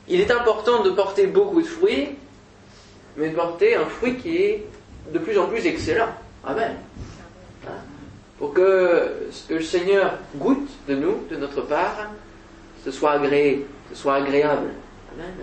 [0.07, 2.15] Il est important de porter beaucoup de fruits,
[3.17, 4.65] mais de porter un fruit qui est
[5.13, 6.09] de plus en plus excellent.
[6.43, 6.75] Amen.
[7.67, 7.71] Hein?
[8.39, 12.09] Pour que ce que le Seigneur goûte de nous, de notre part,
[12.83, 14.69] ce soit agréé, ce soit agréable.
[15.13, 15.33] Amen.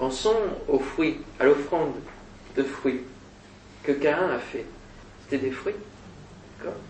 [0.00, 0.34] Pensons
[0.66, 1.92] aux fruits, à l'offrande
[2.56, 3.02] de fruits
[3.82, 4.64] que Cain a fait.
[5.22, 5.74] C'était des fruits.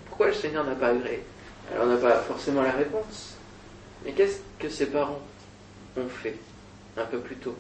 [0.06, 1.24] Pourquoi le Seigneur n'a pas agréé?
[1.72, 3.34] Alors on n'a pas forcément la réponse.
[4.04, 5.20] Mais qu'est-ce que ses parents
[5.96, 6.36] ont fait
[6.96, 7.56] un peu plus tôt?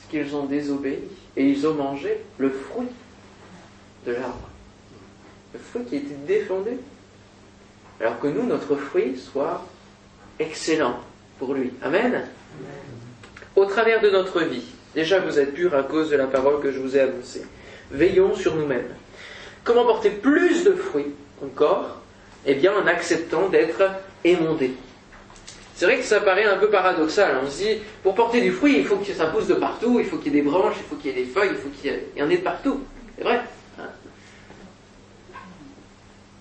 [0.00, 1.00] C'est qu'ils ont désobéi
[1.36, 2.86] et ils ont mangé le fruit
[4.06, 4.48] de l'arbre?
[5.54, 6.78] Le fruit qui était défendu?
[8.00, 9.66] Alors que nous, notre fruit soit
[10.38, 11.00] excellent
[11.40, 11.72] pour lui.
[11.82, 12.28] Amen.
[13.56, 16.70] Au travers de notre vie, déjà vous êtes purs à cause de la parole que
[16.70, 17.44] je vous ai annoncée.
[17.90, 18.94] Veillons sur nous-mêmes.
[19.64, 22.00] Comment porter plus de fruits encore
[22.46, 23.82] Eh bien, en acceptant d'être
[24.24, 24.72] émondé.
[25.74, 27.36] C'est vrai que ça paraît un peu paradoxal.
[27.44, 30.06] On se dit, pour porter du fruit, il faut que ça pousse de partout, il
[30.06, 31.68] faut qu'il y ait des branches, il faut qu'il y ait des feuilles, il faut
[31.68, 32.80] qu'il y, en ait de partout.
[33.16, 33.40] C'est vrai
[33.78, 33.88] hein.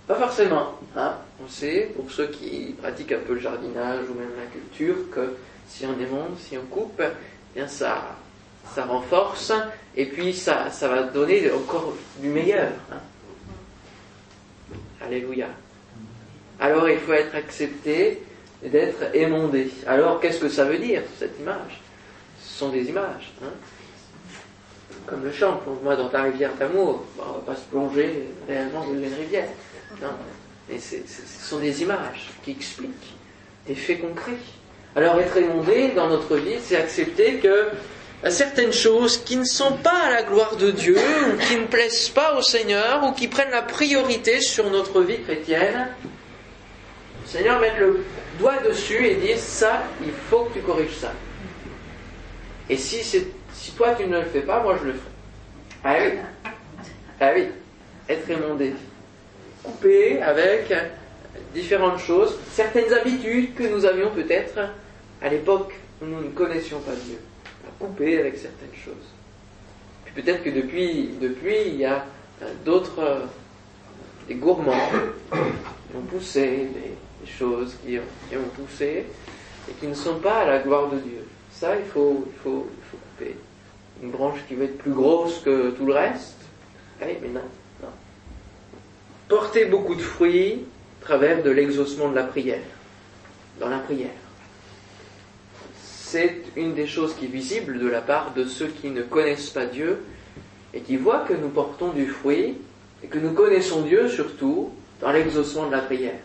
[0.07, 0.79] Pas forcément.
[0.95, 1.13] Hein.
[1.43, 5.35] On sait, pour ceux qui pratiquent un peu le jardinage ou même la culture, que
[5.67, 7.01] si on émonde, si on coupe,
[7.56, 8.15] bien ça,
[8.73, 9.51] ça renforce
[9.95, 12.71] et puis ça, ça va donner encore du meilleur.
[12.91, 12.99] Hein.
[15.01, 15.47] Alléluia.
[16.60, 18.23] Alors il faut être accepté
[18.63, 19.69] d'être émondé.
[19.86, 21.82] Alors qu'est-ce que ça veut dire, cette image?
[22.41, 23.32] Ce sont des images.
[23.43, 23.53] Hein.
[25.06, 27.06] Comme le chant, plonge-moi dans ta rivière d'amour.
[27.17, 29.47] on ne va pas se plonger réellement dans une rivière.
[30.69, 33.15] Ce sont des images qui expliquent
[33.65, 34.38] des faits concrets.
[34.97, 37.67] Alors être émondé dans notre vie, c'est accepter que
[38.23, 41.67] à certaines choses qui ne sont pas à la gloire de Dieu, ou qui ne
[41.67, 45.89] plaisent pas au Seigneur, ou qui prennent la priorité sur notre vie chrétienne,
[47.21, 48.03] le Seigneur met le
[48.39, 51.13] doigt dessus et dit ça, il faut que tu corriges ça.
[52.67, 53.23] Et si,
[53.77, 55.03] toi tu ne le fais pas, moi je le ferai.
[55.83, 56.51] Ah oui,
[57.21, 57.49] ah oui,
[58.10, 58.73] être émondé,
[59.62, 60.73] coupé avec
[61.53, 64.60] différentes choses, certaines habitudes que nous avions peut-être
[65.21, 67.19] à l'époque nous ne connaissions pas Dieu
[67.80, 68.93] couper avec certaines choses.
[70.06, 72.06] Puis peut-être que depuis, depuis, il y a
[72.41, 73.25] euh, d'autres, euh,
[74.27, 74.89] des gourmands
[75.32, 76.93] qui ont poussé, des,
[77.30, 79.06] choses qui ont, poussé
[79.69, 81.27] et qui ne sont pas à la gloire de Dieu.
[81.51, 83.36] Ça, il faut, il faut, il faut couper.
[84.01, 86.38] Une branche qui va être plus grosse que tout le reste.
[87.01, 87.45] Oui, mais non,
[87.82, 87.89] non.
[89.27, 90.63] Porter beaucoup de fruits
[91.01, 92.62] à travers de l'exaucement de la prière.
[93.60, 94.12] Dans la prière
[96.09, 99.49] c'est une des choses qui est visible de la part de ceux qui ne connaissent
[99.49, 100.05] pas Dieu
[100.73, 102.55] et qui voient que nous portons du fruit
[103.03, 106.19] et que nous connaissons Dieu surtout dans l'exaucement de la prière.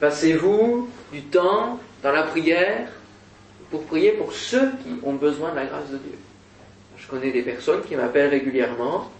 [0.00, 2.88] Passez-vous du temps dans la prière
[3.70, 6.18] pour prier pour ceux qui ont besoin de la grâce de Dieu.
[6.96, 9.10] Je connais des personnes qui m'appellent régulièrement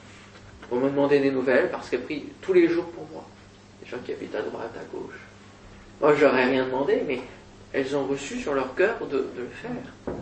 [0.71, 3.27] pour me demander des nouvelles parce qu'elles prient tous les jours pour moi.
[3.83, 5.21] Des gens qui habitent à droite, à gauche.
[6.01, 7.21] Moi, je n'aurais rien demandé, mais
[7.75, 10.15] elles ont reçu sur leur cœur de, le faire.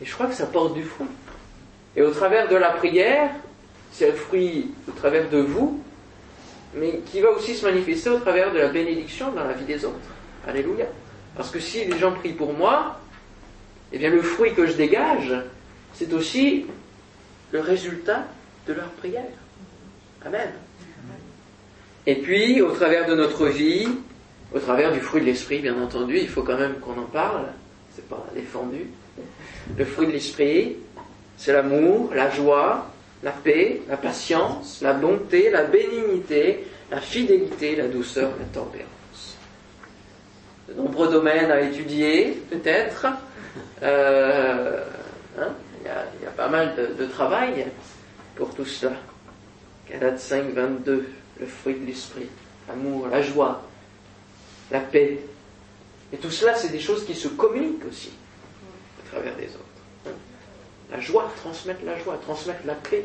[0.00, 1.06] Et je crois que ça porte du fruit.
[1.94, 3.30] Et au travers de la prière,
[3.92, 5.80] c'est le fruit au travers de vous,
[6.74, 9.84] mais qui va aussi se manifester au travers de la bénédiction dans la vie des
[9.84, 9.96] autres.
[10.46, 10.86] Alléluia.
[11.36, 12.98] Parce que si les gens prient pour moi,
[13.92, 15.32] eh bien le fruit que je dégage,
[15.94, 16.66] c'est aussi
[17.52, 18.24] le résultat
[18.66, 19.22] de leur prière.
[20.24, 20.50] Amen.
[22.06, 23.86] Et puis, au travers de notre vie,
[24.54, 27.46] au travers du fruit de l'esprit, bien entendu, il faut quand même qu'on en parle,
[27.94, 28.86] c'est pas défendu.
[29.76, 30.76] Le fruit de l'esprit,
[31.36, 32.86] c'est l'amour, la joie,
[33.22, 39.36] la paix, la patience, la bonté, la bénignité, la fidélité, la douceur, la tempérance.
[40.68, 43.06] De nombreux domaines à étudier, peut-être.
[43.82, 44.84] Euh,
[45.38, 45.48] hein,
[45.80, 47.66] il, y a, pas mal de, travail
[48.36, 48.92] pour tout cela.
[49.90, 51.08] Galates 5, 22,
[51.40, 52.28] le fruit de l'esprit,
[52.68, 53.62] l'amour, la joie,
[54.72, 55.18] la paix.
[56.12, 58.10] Et tout cela, c'est des choses qui se communiquent aussi
[59.04, 60.16] à travers des autres.
[60.90, 63.04] La joie, transmettre la joie, transmettre la paix.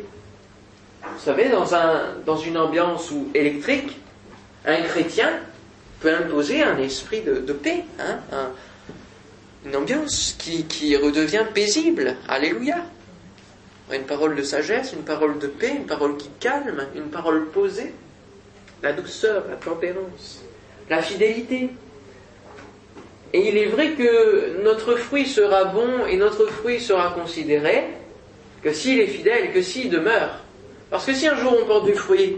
[1.03, 3.97] Vous savez, dans, un, dans une ambiance où, électrique,
[4.65, 5.39] un chrétien
[5.99, 8.19] peut imposer un esprit de, paix, hein,
[9.65, 12.15] une ambiance qui, qui redevient paisible.
[12.27, 12.77] Alléluia.
[13.93, 17.93] Une parole de sagesse, une parole de paix, une parole qui calme, une parole posée.
[18.83, 20.41] La douceur, la tempérance,
[20.89, 21.69] la fidélité.
[23.33, 27.83] Et il est vrai que notre fruit sera bon et notre fruit sera considéré
[28.63, 30.39] que s'il est fidèle, que s'il demeure.
[30.89, 32.37] Parce que si un jour on porte du fruit,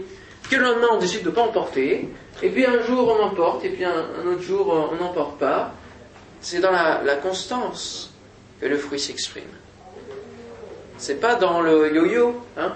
[0.50, 2.08] que le lendemain on décide de ne pas en porter,
[2.42, 5.38] et puis un jour on en porte, et puis un, autre jour on n'en porte
[5.38, 5.72] pas,
[6.40, 8.12] c'est dans la, constance
[8.60, 9.44] que le fruit s'exprime.
[10.98, 12.74] C'est pas dans le yo-yo, hein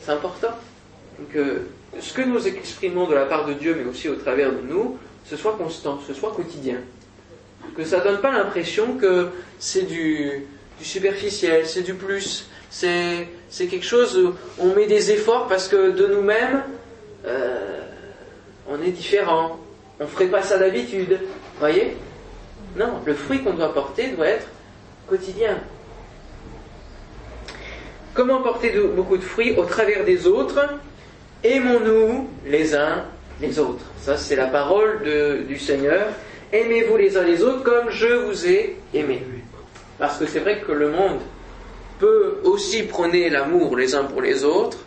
[0.00, 0.54] C'est important.
[1.32, 1.62] Que
[2.00, 4.98] ce que nous exprimons de la part de Dieu, mais aussi au travers de nous,
[5.24, 6.78] ce soit constant, ce soit quotidien.
[7.76, 9.28] Que ça donne pas l'impression que
[9.58, 10.46] c'est du,
[10.80, 16.06] superficiel, c'est du plus, c'est, quelque chose où on met des efforts parce que de
[16.08, 16.62] nous-mêmes,
[17.26, 17.80] euh,
[18.68, 19.60] on est différent.
[20.00, 21.20] On ne ferait pas ça d'habitude.
[21.58, 21.96] Voyez?
[22.76, 24.46] Non, le fruit qu'on doit porter doit être
[25.06, 25.58] quotidien.
[28.14, 30.58] Comment porter beaucoup de fruits au travers des autres?
[31.44, 33.04] Aimons-nous les uns
[33.40, 33.84] les autres.
[34.00, 35.02] Ça, c'est la parole
[35.48, 36.06] du Seigneur.
[36.52, 39.22] Aimez-vous les uns les autres comme je vous ai aimé.
[39.98, 41.20] Parce que c'est vrai que le monde
[41.98, 44.78] peut aussi prôner l'amour les uns pour les autres.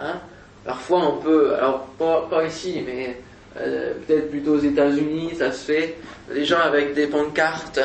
[0.00, 0.20] Hein.
[0.64, 3.16] Parfois, on peut, alors pas, ici, mais
[3.58, 5.96] euh, peut-être plutôt aux États-Unis, ça se fait.
[6.30, 7.80] Les gens avec des pancartes,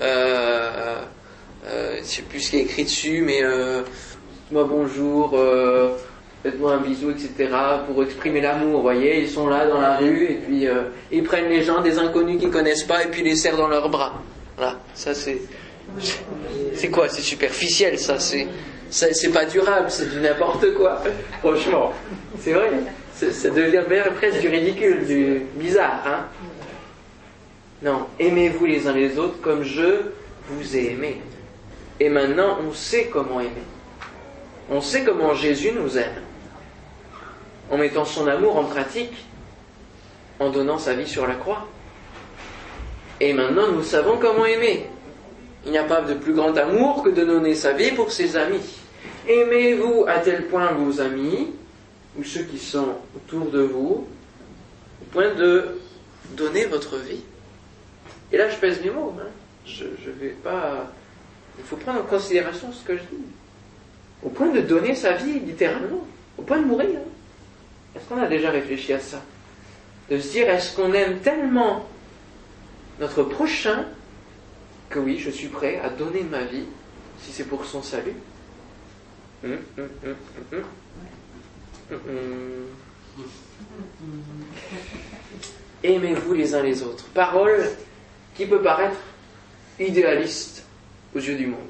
[0.00, 1.02] euh,
[1.66, 3.82] euh, je sais plus ce qui est écrit dessus, mais euh,
[4.52, 5.96] moi bonjour, euh,
[6.42, 7.50] faites-moi un bisou, etc.
[7.86, 10.66] pour exprimer l'amour, vous voyez, ils sont là dans la rue et puis
[11.10, 13.88] ils prennent les gens, des inconnus qu'ils connaissent pas et puis les serrent dans leurs
[13.88, 14.22] bras.
[14.56, 15.38] Voilà, ça c'est
[16.74, 17.08] c'est quoi?
[17.08, 18.18] C'est superficiel, ça.
[18.18, 18.46] C'est,
[18.90, 21.02] c'est pas durable, c'est du n'importe quoi.
[21.40, 21.92] Franchement,
[22.40, 22.70] c'est vrai.
[23.14, 23.82] Ça devient
[24.16, 26.02] presque du ridicule, du bizarre.
[26.06, 26.26] Hein
[27.82, 30.02] non, aimez-vous les uns les autres comme je
[30.48, 31.20] vous ai aimé.
[32.00, 33.66] Et maintenant, on sait comment aimer.
[34.70, 36.22] On sait comment Jésus nous aime.
[37.70, 39.14] En mettant son amour en pratique,
[40.40, 41.66] en donnant sa vie sur la croix.
[43.20, 44.86] Et maintenant, nous savons comment aimer.
[45.64, 48.36] Il n'y a pas de plus grand amour que de donner sa vie pour ses
[48.36, 48.62] amis.
[49.28, 51.48] Aimez-vous à tel point vos amis,
[52.18, 54.06] ou ceux qui sont autour de vous,
[55.02, 55.78] au point de
[56.30, 57.22] donner votre vie?
[58.32, 59.14] Et là, je pèse mes mots.
[59.18, 59.28] Hein.
[59.66, 59.84] Je
[60.18, 60.86] vais pas.
[61.58, 63.24] Il faut prendre en considération ce que je dis.
[64.22, 66.06] Au point de donner sa vie, littéralement.
[66.38, 67.00] Au point de mourir.
[67.98, 69.20] Est-ce qu'on a déjà réfléchi à ça
[70.08, 71.88] De se dire, est-ce qu'on aime tellement
[73.00, 73.86] notre prochain
[74.88, 76.66] que oui, je suis prêt à donner ma vie
[77.20, 78.14] si c'est pour son salut?
[79.44, 79.88] Hum, hum,
[81.90, 82.04] hum,
[85.82, 87.04] Aimez-vous les uns les autres.
[87.08, 87.68] Parole
[88.36, 88.98] qui peut paraître
[89.80, 90.64] idéaliste
[91.16, 91.68] aux yeux du monde,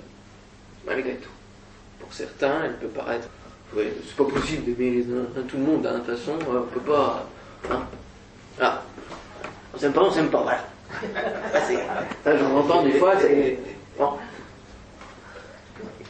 [0.86, 1.30] malgré tout.
[2.00, 3.28] Pour certains, elle peut paraître.
[3.74, 5.04] C'est pas possible d'aimer
[5.48, 7.26] tout le monde, hein, de toute façon, on peut pas.
[7.70, 7.81] Hein.
[8.61, 8.83] Ah.
[9.74, 10.64] On s'aime pas, on s'aime pas, voilà.
[12.24, 13.59] Ça, j'en entends des fois, c'est.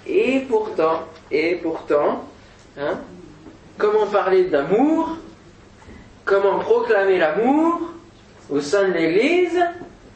[0.06, 2.24] Et pourtant, et pourtant,
[2.78, 2.98] hein,
[3.76, 5.16] comment parler d'amour
[6.24, 7.80] Comment proclamer l'amour
[8.50, 9.64] au sein de l'Église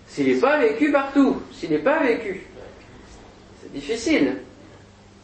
[0.07, 2.47] s'il n'est pas vécu partout, s'il n'est pas vécu?
[3.62, 4.37] C'est difficile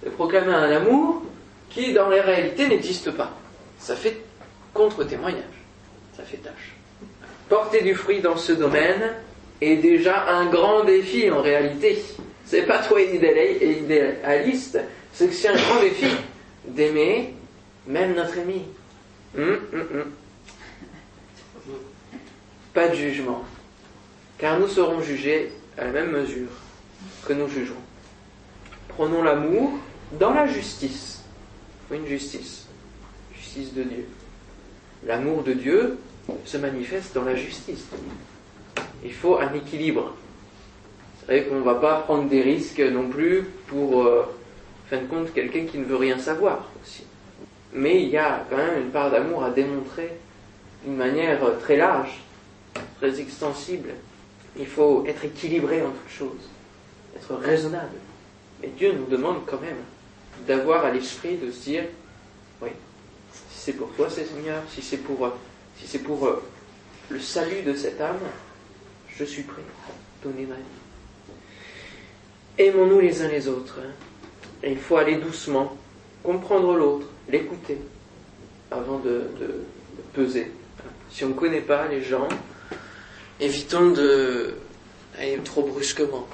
[0.03, 1.23] de proclamer un amour
[1.79, 3.37] qui, dans les réalités, n'existe pas.
[3.79, 4.17] Ça fait
[4.75, 5.45] contre-témoignage,
[6.17, 6.75] ça fait tâche.
[7.49, 9.15] Porter du fruit dans ce domaine,
[9.61, 12.03] est déjà un grand défi en réalité.
[12.45, 14.79] C'est pas toi idéaliste,
[15.13, 16.07] c'est que c'est un grand défi
[16.67, 17.35] d'aimer
[17.87, 18.63] même notre ami.
[19.37, 20.13] Hum, hum, hum.
[22.73, 23.43] Pas de jugement,
[24.39, 26.49] car nous serons jugés à la même mesure
[27.27, 27.75] que nous jugerons.
[28.89, 29.73] prenons l'amour
[30.13, 31.18] dans la justice.
[31.89, 32.67] Faut une justice,
[33.35, 34.07] justice de Dieu.
[35.07, 35.99] L'amour de Dieu
[36.45, 37.87] se manifeste dans la justice.
[39.03, 40.15] Il faut un équilibre.
[41.21, 45.01] C'est vrai qu'on ne va pas prendre des risques non plus pour, euh, en fin
[45.01, 47.05] de compte, quelqu'un qui ne veut rien savoir aussi.
[47.73, 50.13] Mais il y a quand même une part d'amour à démontrer
[50.85, 52.21] d'une manière très large,
[52.99, 53.91] très extensible.
[54.59, 56.49] Il faut être équilibré en toutes choses,
[57.17, 57.97] être raisonnable.
[58.61, 59.77] Mais Dieu nous demande quand même
[60.47, 61.85] d'avoir à l'esprit de se dire,
[62.63, 62.71] oui,
[63.33, 65.31] si c'est pour toi, Seigneur, si c'est pour,
[65.79, 66.43] si c'est pour euh,
[67.09, 68.19] le salut de cette âme,
[69.09, 70.63] je suis prêt à donner ma vie.
[72.59, 73.79] Aimons-nous les uns les autres.
[73.81, 73.91] Hein.
[74.65, 75.77] Il faut aller doucement,
[76.23, 77.79] comprendre l'autre, l'écouter,
[78.71, 79.31] avant de,
[80.13, 80.51] peser.
[81.11, 82.29] Si on ne connaît pas les gens,
[83.41, 84.55] évitons de
[85.19, 86.27] aller trop brusquement.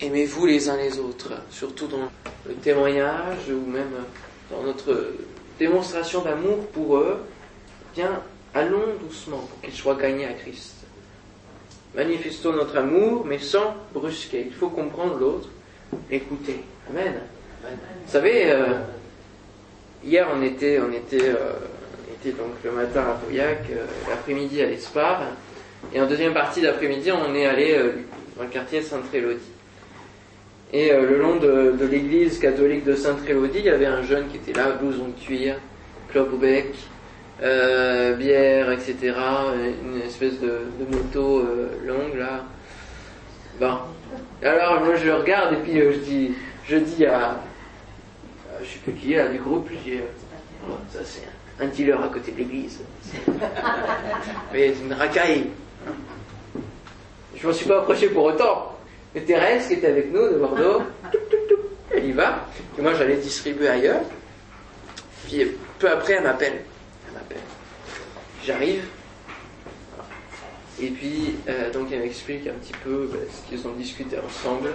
[0.00, 2.10] Aimez-vous les uns les autres, surtout dans
[2.46, 4.04] le témoignage ou même
[4.50, 5.14] dans notre
[5.58, 7.18] démonstration d'amour pour eux?
[7.94, 8.22] Bien,
[8.52, 10.74] allons doucement pour qu'ils soient gagnés à Christ.
[11.94, 14.44] Manifestons notre amour, mais sans brusquer.
[14.46, 15.48] Il faut comprendre l'autre,
[16.10, 16.60] écouter.
[16.90, 17.14] Amen.
[17.62, 18.80] Vous savez, euh,
[20.04, 21.54] hier on était, on était, euh,
[22.20, 25.22] était donc le matin à Pauillac, euh, l'après-midi à l'Espar,
[25.94, 27.80] et en deuxième partie d'après-midi on est allé
[28.36, 29.55] dans le quartier Sainte-Élodie.
[30.72, 34.52] Et le long de, l'église catholique de Sainte-Élodie, il y avait un jeune qui était
[34.52, 35.56] là, blouson de cuir,
[36.08, 36.74] clope au bec,
[37.38, 39.14] bière, etc.
[39.84, 40.60] Une espèce de,
[40.90, 41.44] moto
[41.84, 42.44] longue là.
[43.60, 43.78] Bon.
[44.42, 46.32] Alors moi je regarde et puis je dis,
[46.68, 47.40] je dis à,
[48.60, 49.98] je sais plus qui est là du groupe, je dis,
[50.68, 51.22] oh, ça c'est
[51.62, 52.80] un, dealer à côté de l'église.
[54.52, 55.46] Mais c'est une racaille.
[57.34, 58.76] Je m'en suis pas approché pour autant.
[59.16, 60.82] Mais Thérèse, qui était avec nous de Bordeaux,
[61.90, 62.46] elle y va.
[62.78, 64.02] Et moi, j'allais distribuer ailleurs.
[65.26, 66.60] Puis peu après, elle m'appelle.
[67.08, 67.40] Elle m'appelle.
[68.44, 68.84] J'arrive.
[70.78, 74.68] Et puis, euh, donc, elle m'explique un petit peu ben, ce qu'ils ont discuté ensemble.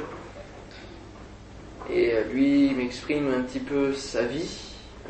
[1.92, 4.58] Et euh, lui m'exprime un petit peu sa vie,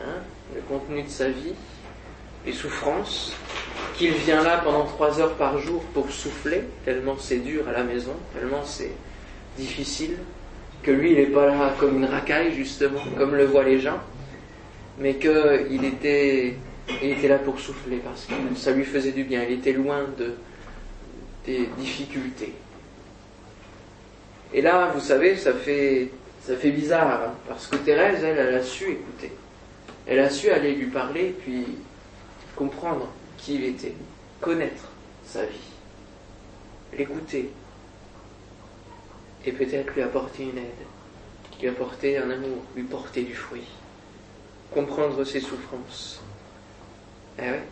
[0.02, 0.20] hein,
[0.54, 1.54] le contenu de sa vie,
[2.46, 3.34] les souffrances,
[3.96, 7.84] qu'il vient là pendant trois heures par jour pour souffler, tellement c'est dur à la
[7.84, 8.92] maison, tellement c'est
[9.58, 10.18] difficile,
[10.84, 14.00] que lui il n'est pas là comme une racaille justement, comme le voient les gens,
[15.00, 16.56] mais qu'il était,
[17.02, 20.06] il était là pour souffler parce que ça lui faisait du bien, il était loin
[20.18, 20.34] de,
[21.46, 22.54] des difficultés.
[24.54, 26.10] Et là, vous savez, ça fait
[26.42, 29.32] ça fait bizarre, hein, parce que Thérèse, elle, elle a su écouter.
[30.08, 31.66] Elle a su aller lui parler, puis
[32.56, 33.94] comprendre qui il était,
[34.40, 34.90] connaître
[35.24, 35.72] sa vie,
[36.98, 37.52] l'écouter,
[39.46, 40.86] et peut-être lui apporter une aide,
[41.60, 43.68] lui apporter un amour, lui porter du fruit,
[44.74, 46.22] comprendre ses souffrances.
[47.40, 47.64] Eh ouais.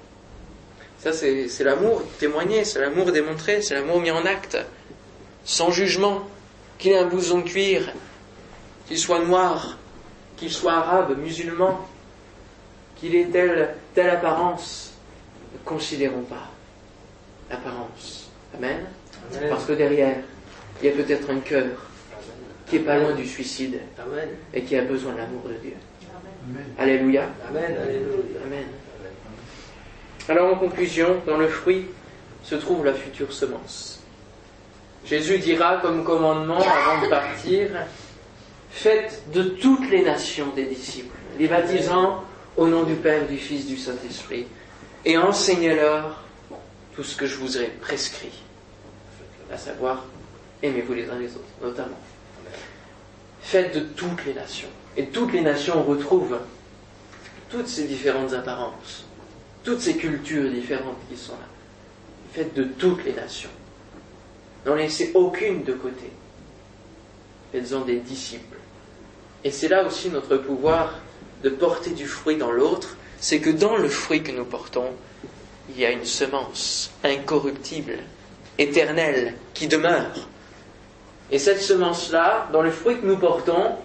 [0.99, 4.57] Ça, c'est l'amour témoigné, c'est l'amour démontré, c'est l'amour mis en acte,
[5.45, 6.27] sans jugement,
[6.77, 7.93] qu'il ait un blouson de cuir,
[8.87, 9.77] qu'il soit noir,
[10.35, 11.87] qu'il soit arabe, musulman,
[12.97, 14.93] qu'il ait telle, telle apparence,
[15.53, 16.49] ne considérons pas
[17.49, 18.29] l'apparence.
[18.57, 18.85] Amen.
[19.49, 20.17] Parce que derrière,
[20.81, 21.67] il y a peut-être un cœur
[22.67, 23.79] qui est pas loin du suicide
[24.53, 25.73] et qui a besoin de l'amour de Dieu.
[26.77, 27.29] Alléluia.
[27.49, 27.75] Amen.
[28.45, 28.65] Amen.
[30.27, 31.87] Alors en conclusion, dans le fruit
[32.43, 34.01] se trouve la future semence.
[35.05, 37.69] Jésus dira comme commandement avant de partir,
[38.71, 42.23] Faites de toutes les nations des disciples, les baptisant
[42.55, 44.45] au nom du Père, du Fils, du Saint-Esprit,
[45.05, 46.23] et enseignez-leur
[46.95, 48.43] tout ce que je vous ai prescrit,
[49.51, 50.05] à savoir,
[50.63, 51.99] aimez-vous les uns les autres, notamment.
[53.41, 54.69] Faites de toutes les nations.
[54.97, 56.39] Et toutes les nations retrouvent
[57.49, 59.05] toutes ces différentes apparences,
[59.63, 61.47] toutes ces cultures différentes qui sont là.
[62.33, 63.49] Faites de toutes les nations.
[64.65, 66.11] N'en laissez aucune de côté.
[67.51, 68.59] Faites-en des disciples
[69.43, 70.99] et c'est là aussi notre pouvoir
[71.43, 74.91] de porter du fruit dans l'autre, c'est que dans le fruit que nous portons,
[75.69, 77.99] il y a une semence incorruptible,
[78.57, 80.11] éternelle, qui demeure.
[81.31, 83.75] Et cette semence-là, dans le fruit que nous portons,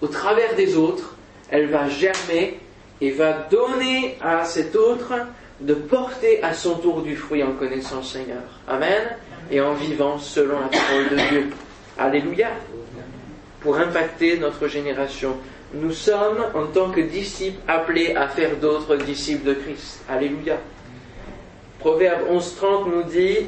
[0.00, 1.16] au travers des autres,
[1.50, 2.60] elle va germer
[3.00, 5.14] et va donner à cet autre
[5.60, 8.42] de porter à son tour du fruit en connaissant le Seigneur.
[8.66, 9.16] Amen.
[9.50, 11.50] Et en vivant selon la parole de Dieu.
[11.98, 12.48] Alléluia
[13.60, 15.36] pour impacter notre génération.
[15.74, 20.02] Nous sommes, en tant que disciples, appelés à faire d'autres disciples de Christ.
[20.08, 20.56] Alléluia.
[21.78, 23.38] Proverbe 11.30 nous dit,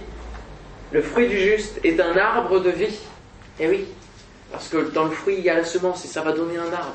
[0.93, 2.99] le fruit du juste est un arbre de vie.
[3.61, 3.87] Eh oui,
[4.51, 6.73] Parce que dans le fruit, il y a la semence et ça va donner un
[6.73, 6.95] arbre.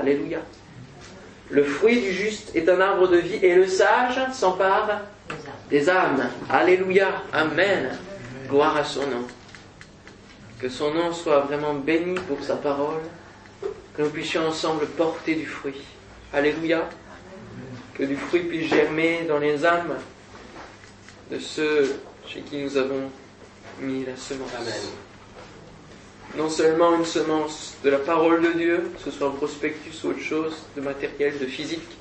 [0.00, 0.38] Alléluia.
[1.50, 5.02] Le fruit du juste est un arbre de vie et le sage s'empare
[5.68, 6.28] des âmes.
[6.48, 7.22] Alléluia.
[7.32, 7.98] Amen.
[8.48, 9.26] Gloire à son nom.
[10.58, 13.02] Que son nom soit vraiment béni pour sa parole.
[13.94, 15.82] Que nous puissions ensemble porter du fruit.
[16.32, 16.88] Alléluia.
[17.94, 19.96] Que du fruit puisse germer dans les âmes
[21.30, 21.96] de ceux
[22.26, 23.10] chez qui nous avons
[23.80, 24.50] mis la semence.
[24.54, 24.72] Amen.
[26.36, 30.08] Non seulement une semence de la parole de Dieu, que ce soit un prospectus ou
[30.08, 31.96] autre chose, de matériel, de physique,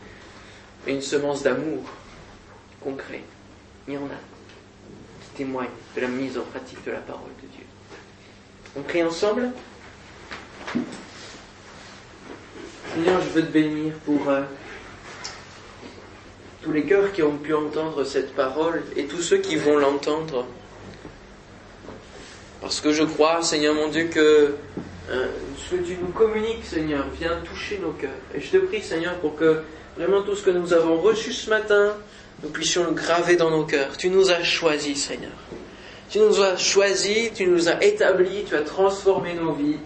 [0.86, 1.84] mais une semence d'amour
[2.82, 3.24] concret.
[3.88, 4.20] Il y en a
[5.22, 7.66] qui témoignent de la mise en pratique de la parole de Dieu.
[8.76, 9.52] On prie ensemble
[12.94, 14.44] Seigneur, je veux te bénir pour euh,
[16.66, 20.48] tous les cœurs qui ont pu entendre cette parole et tous ceux qui vont l'entendre.
[22.60, 24.56] Parce que je crois, Seigneur mon Dieu, que
[25.12, 28.10] euh, ce que tu nous communiques, Seigneur, vient toucher nos cœurs.
[28.34, 29.62] Et je te prie, Seigneur, pour que
[29.96, 31.94] vraiment tout ce que nous avons reçu ce matin,
[32.42, 33.96] nous puissions le graver dans nos cœurs.
[33.96, 35.38] Tu nous as choisis, Seigneur.
[36.10, 39.78] Tu nous as choisis, tu nous as établis, tu as transformé nos vies.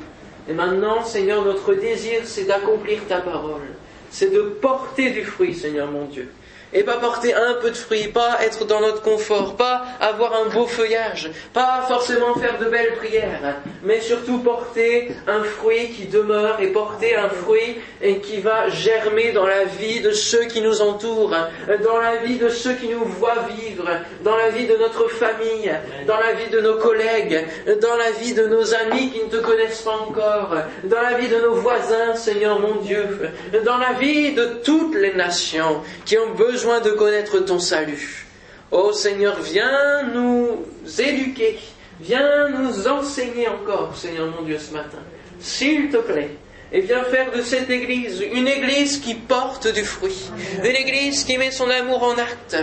[0.48, 3.68] Et maintenant, Seigneur, notre désir, c'est d'accomplir ta parole.
[4.12, 6.30] C'est de porter du fruit, Seigneur mon Dieu
[6.74, 10.50] et pas porter un peu de fruits, pas être dans notre confort, pas avoir un
[10.50, 16.60] beau feuillage, pas forcément faire de belles prières, mais surtout porter un fruit qui demeure
[16.62, 17.78] et porter un fruit
[18.24, 21.36] qui va germer dans la vie de ceux qui nous entourent,
[21.84, 23.90] dans la vie de ceux qui nous voient vivre,
[24.24, 25.72] dans la vie de notre famille,
[26.06, 27.46] dans la vie de nos collègues,
[27.82, 31.28] dans la vie de nos amis qui ne te connaissent pas encore, dans la vie
[31.28, 33.32] de nos voisins, Seigneur mon Dieu,
[33.66, 38.26] dans la vie de toutes les nations qui ont besoin de connaître ton salut.
[38.70, 40.66] Ô Seigneur, viens nous
[41.00, 41.58] éduquer,
[42.02, 45.00] viens nous enseigner encore, Seigneur mon Dieu, ce matin.
[45.40, 46.32] S'il te plaît.
[46.74, 50.30] Et viens faire de cette église une église qui porte du fruit,
[50.60, 52.58] une église qui met son amour en acte,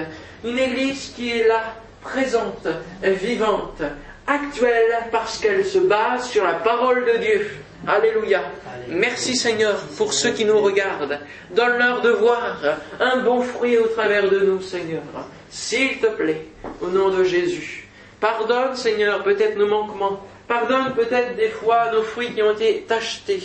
[0.45, 2.69] une église qui est là, présente,
[3.03, 3.83] vivante,
[4.27, 7.51] actuelle, parce qu'elle se base sur la parole de Dieu.
[7.87, 8.43] Alléluia.
[8.89, 11.21] Merci Seigneur pour ceux qui nous regardent.
[11.51, 12.59] Donne-leur de voir
[12.99, 15.03] un bon fruit au travers de nous, Seigneur.
[15.51, 16.47] S'il te plaît,
[16.81, 17.87] au nom de Jésus.
[18.21, 20.21] Pardonne, Seigneur, peut-être nos manquements.
[20.49, 23.43] Pardonne peut-être des fois nos fruits qui ont été achetés,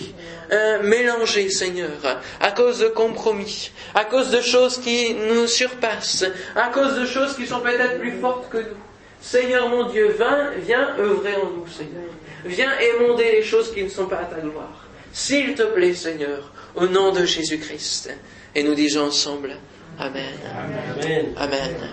[0.52, 1.90] euh, mélangés, Seigneur,
[2.40, 6.26] à cause de compromis, à cause de choses qui nous surpassent,
[6.56, 8.78] à cause de choses qui sont peut-être plus fortes que nous.
[9.20, 12.10] Seigneur mon Dieu, viens, viens œuvrer en nous, Seigneur.
[12.46, 14.86] Viens émonder les choses qui ne sont pas à ta gloire.
[15.14, 18.14] S'il te plaît, Seigneur, au nom de Jésus-Christ.
[18.56, 19.58] Et nous disons ensemble,
[20.00, 20.34] Amen.
[20.98, 21.34] Amen.
[21.38, 21.92] Amen.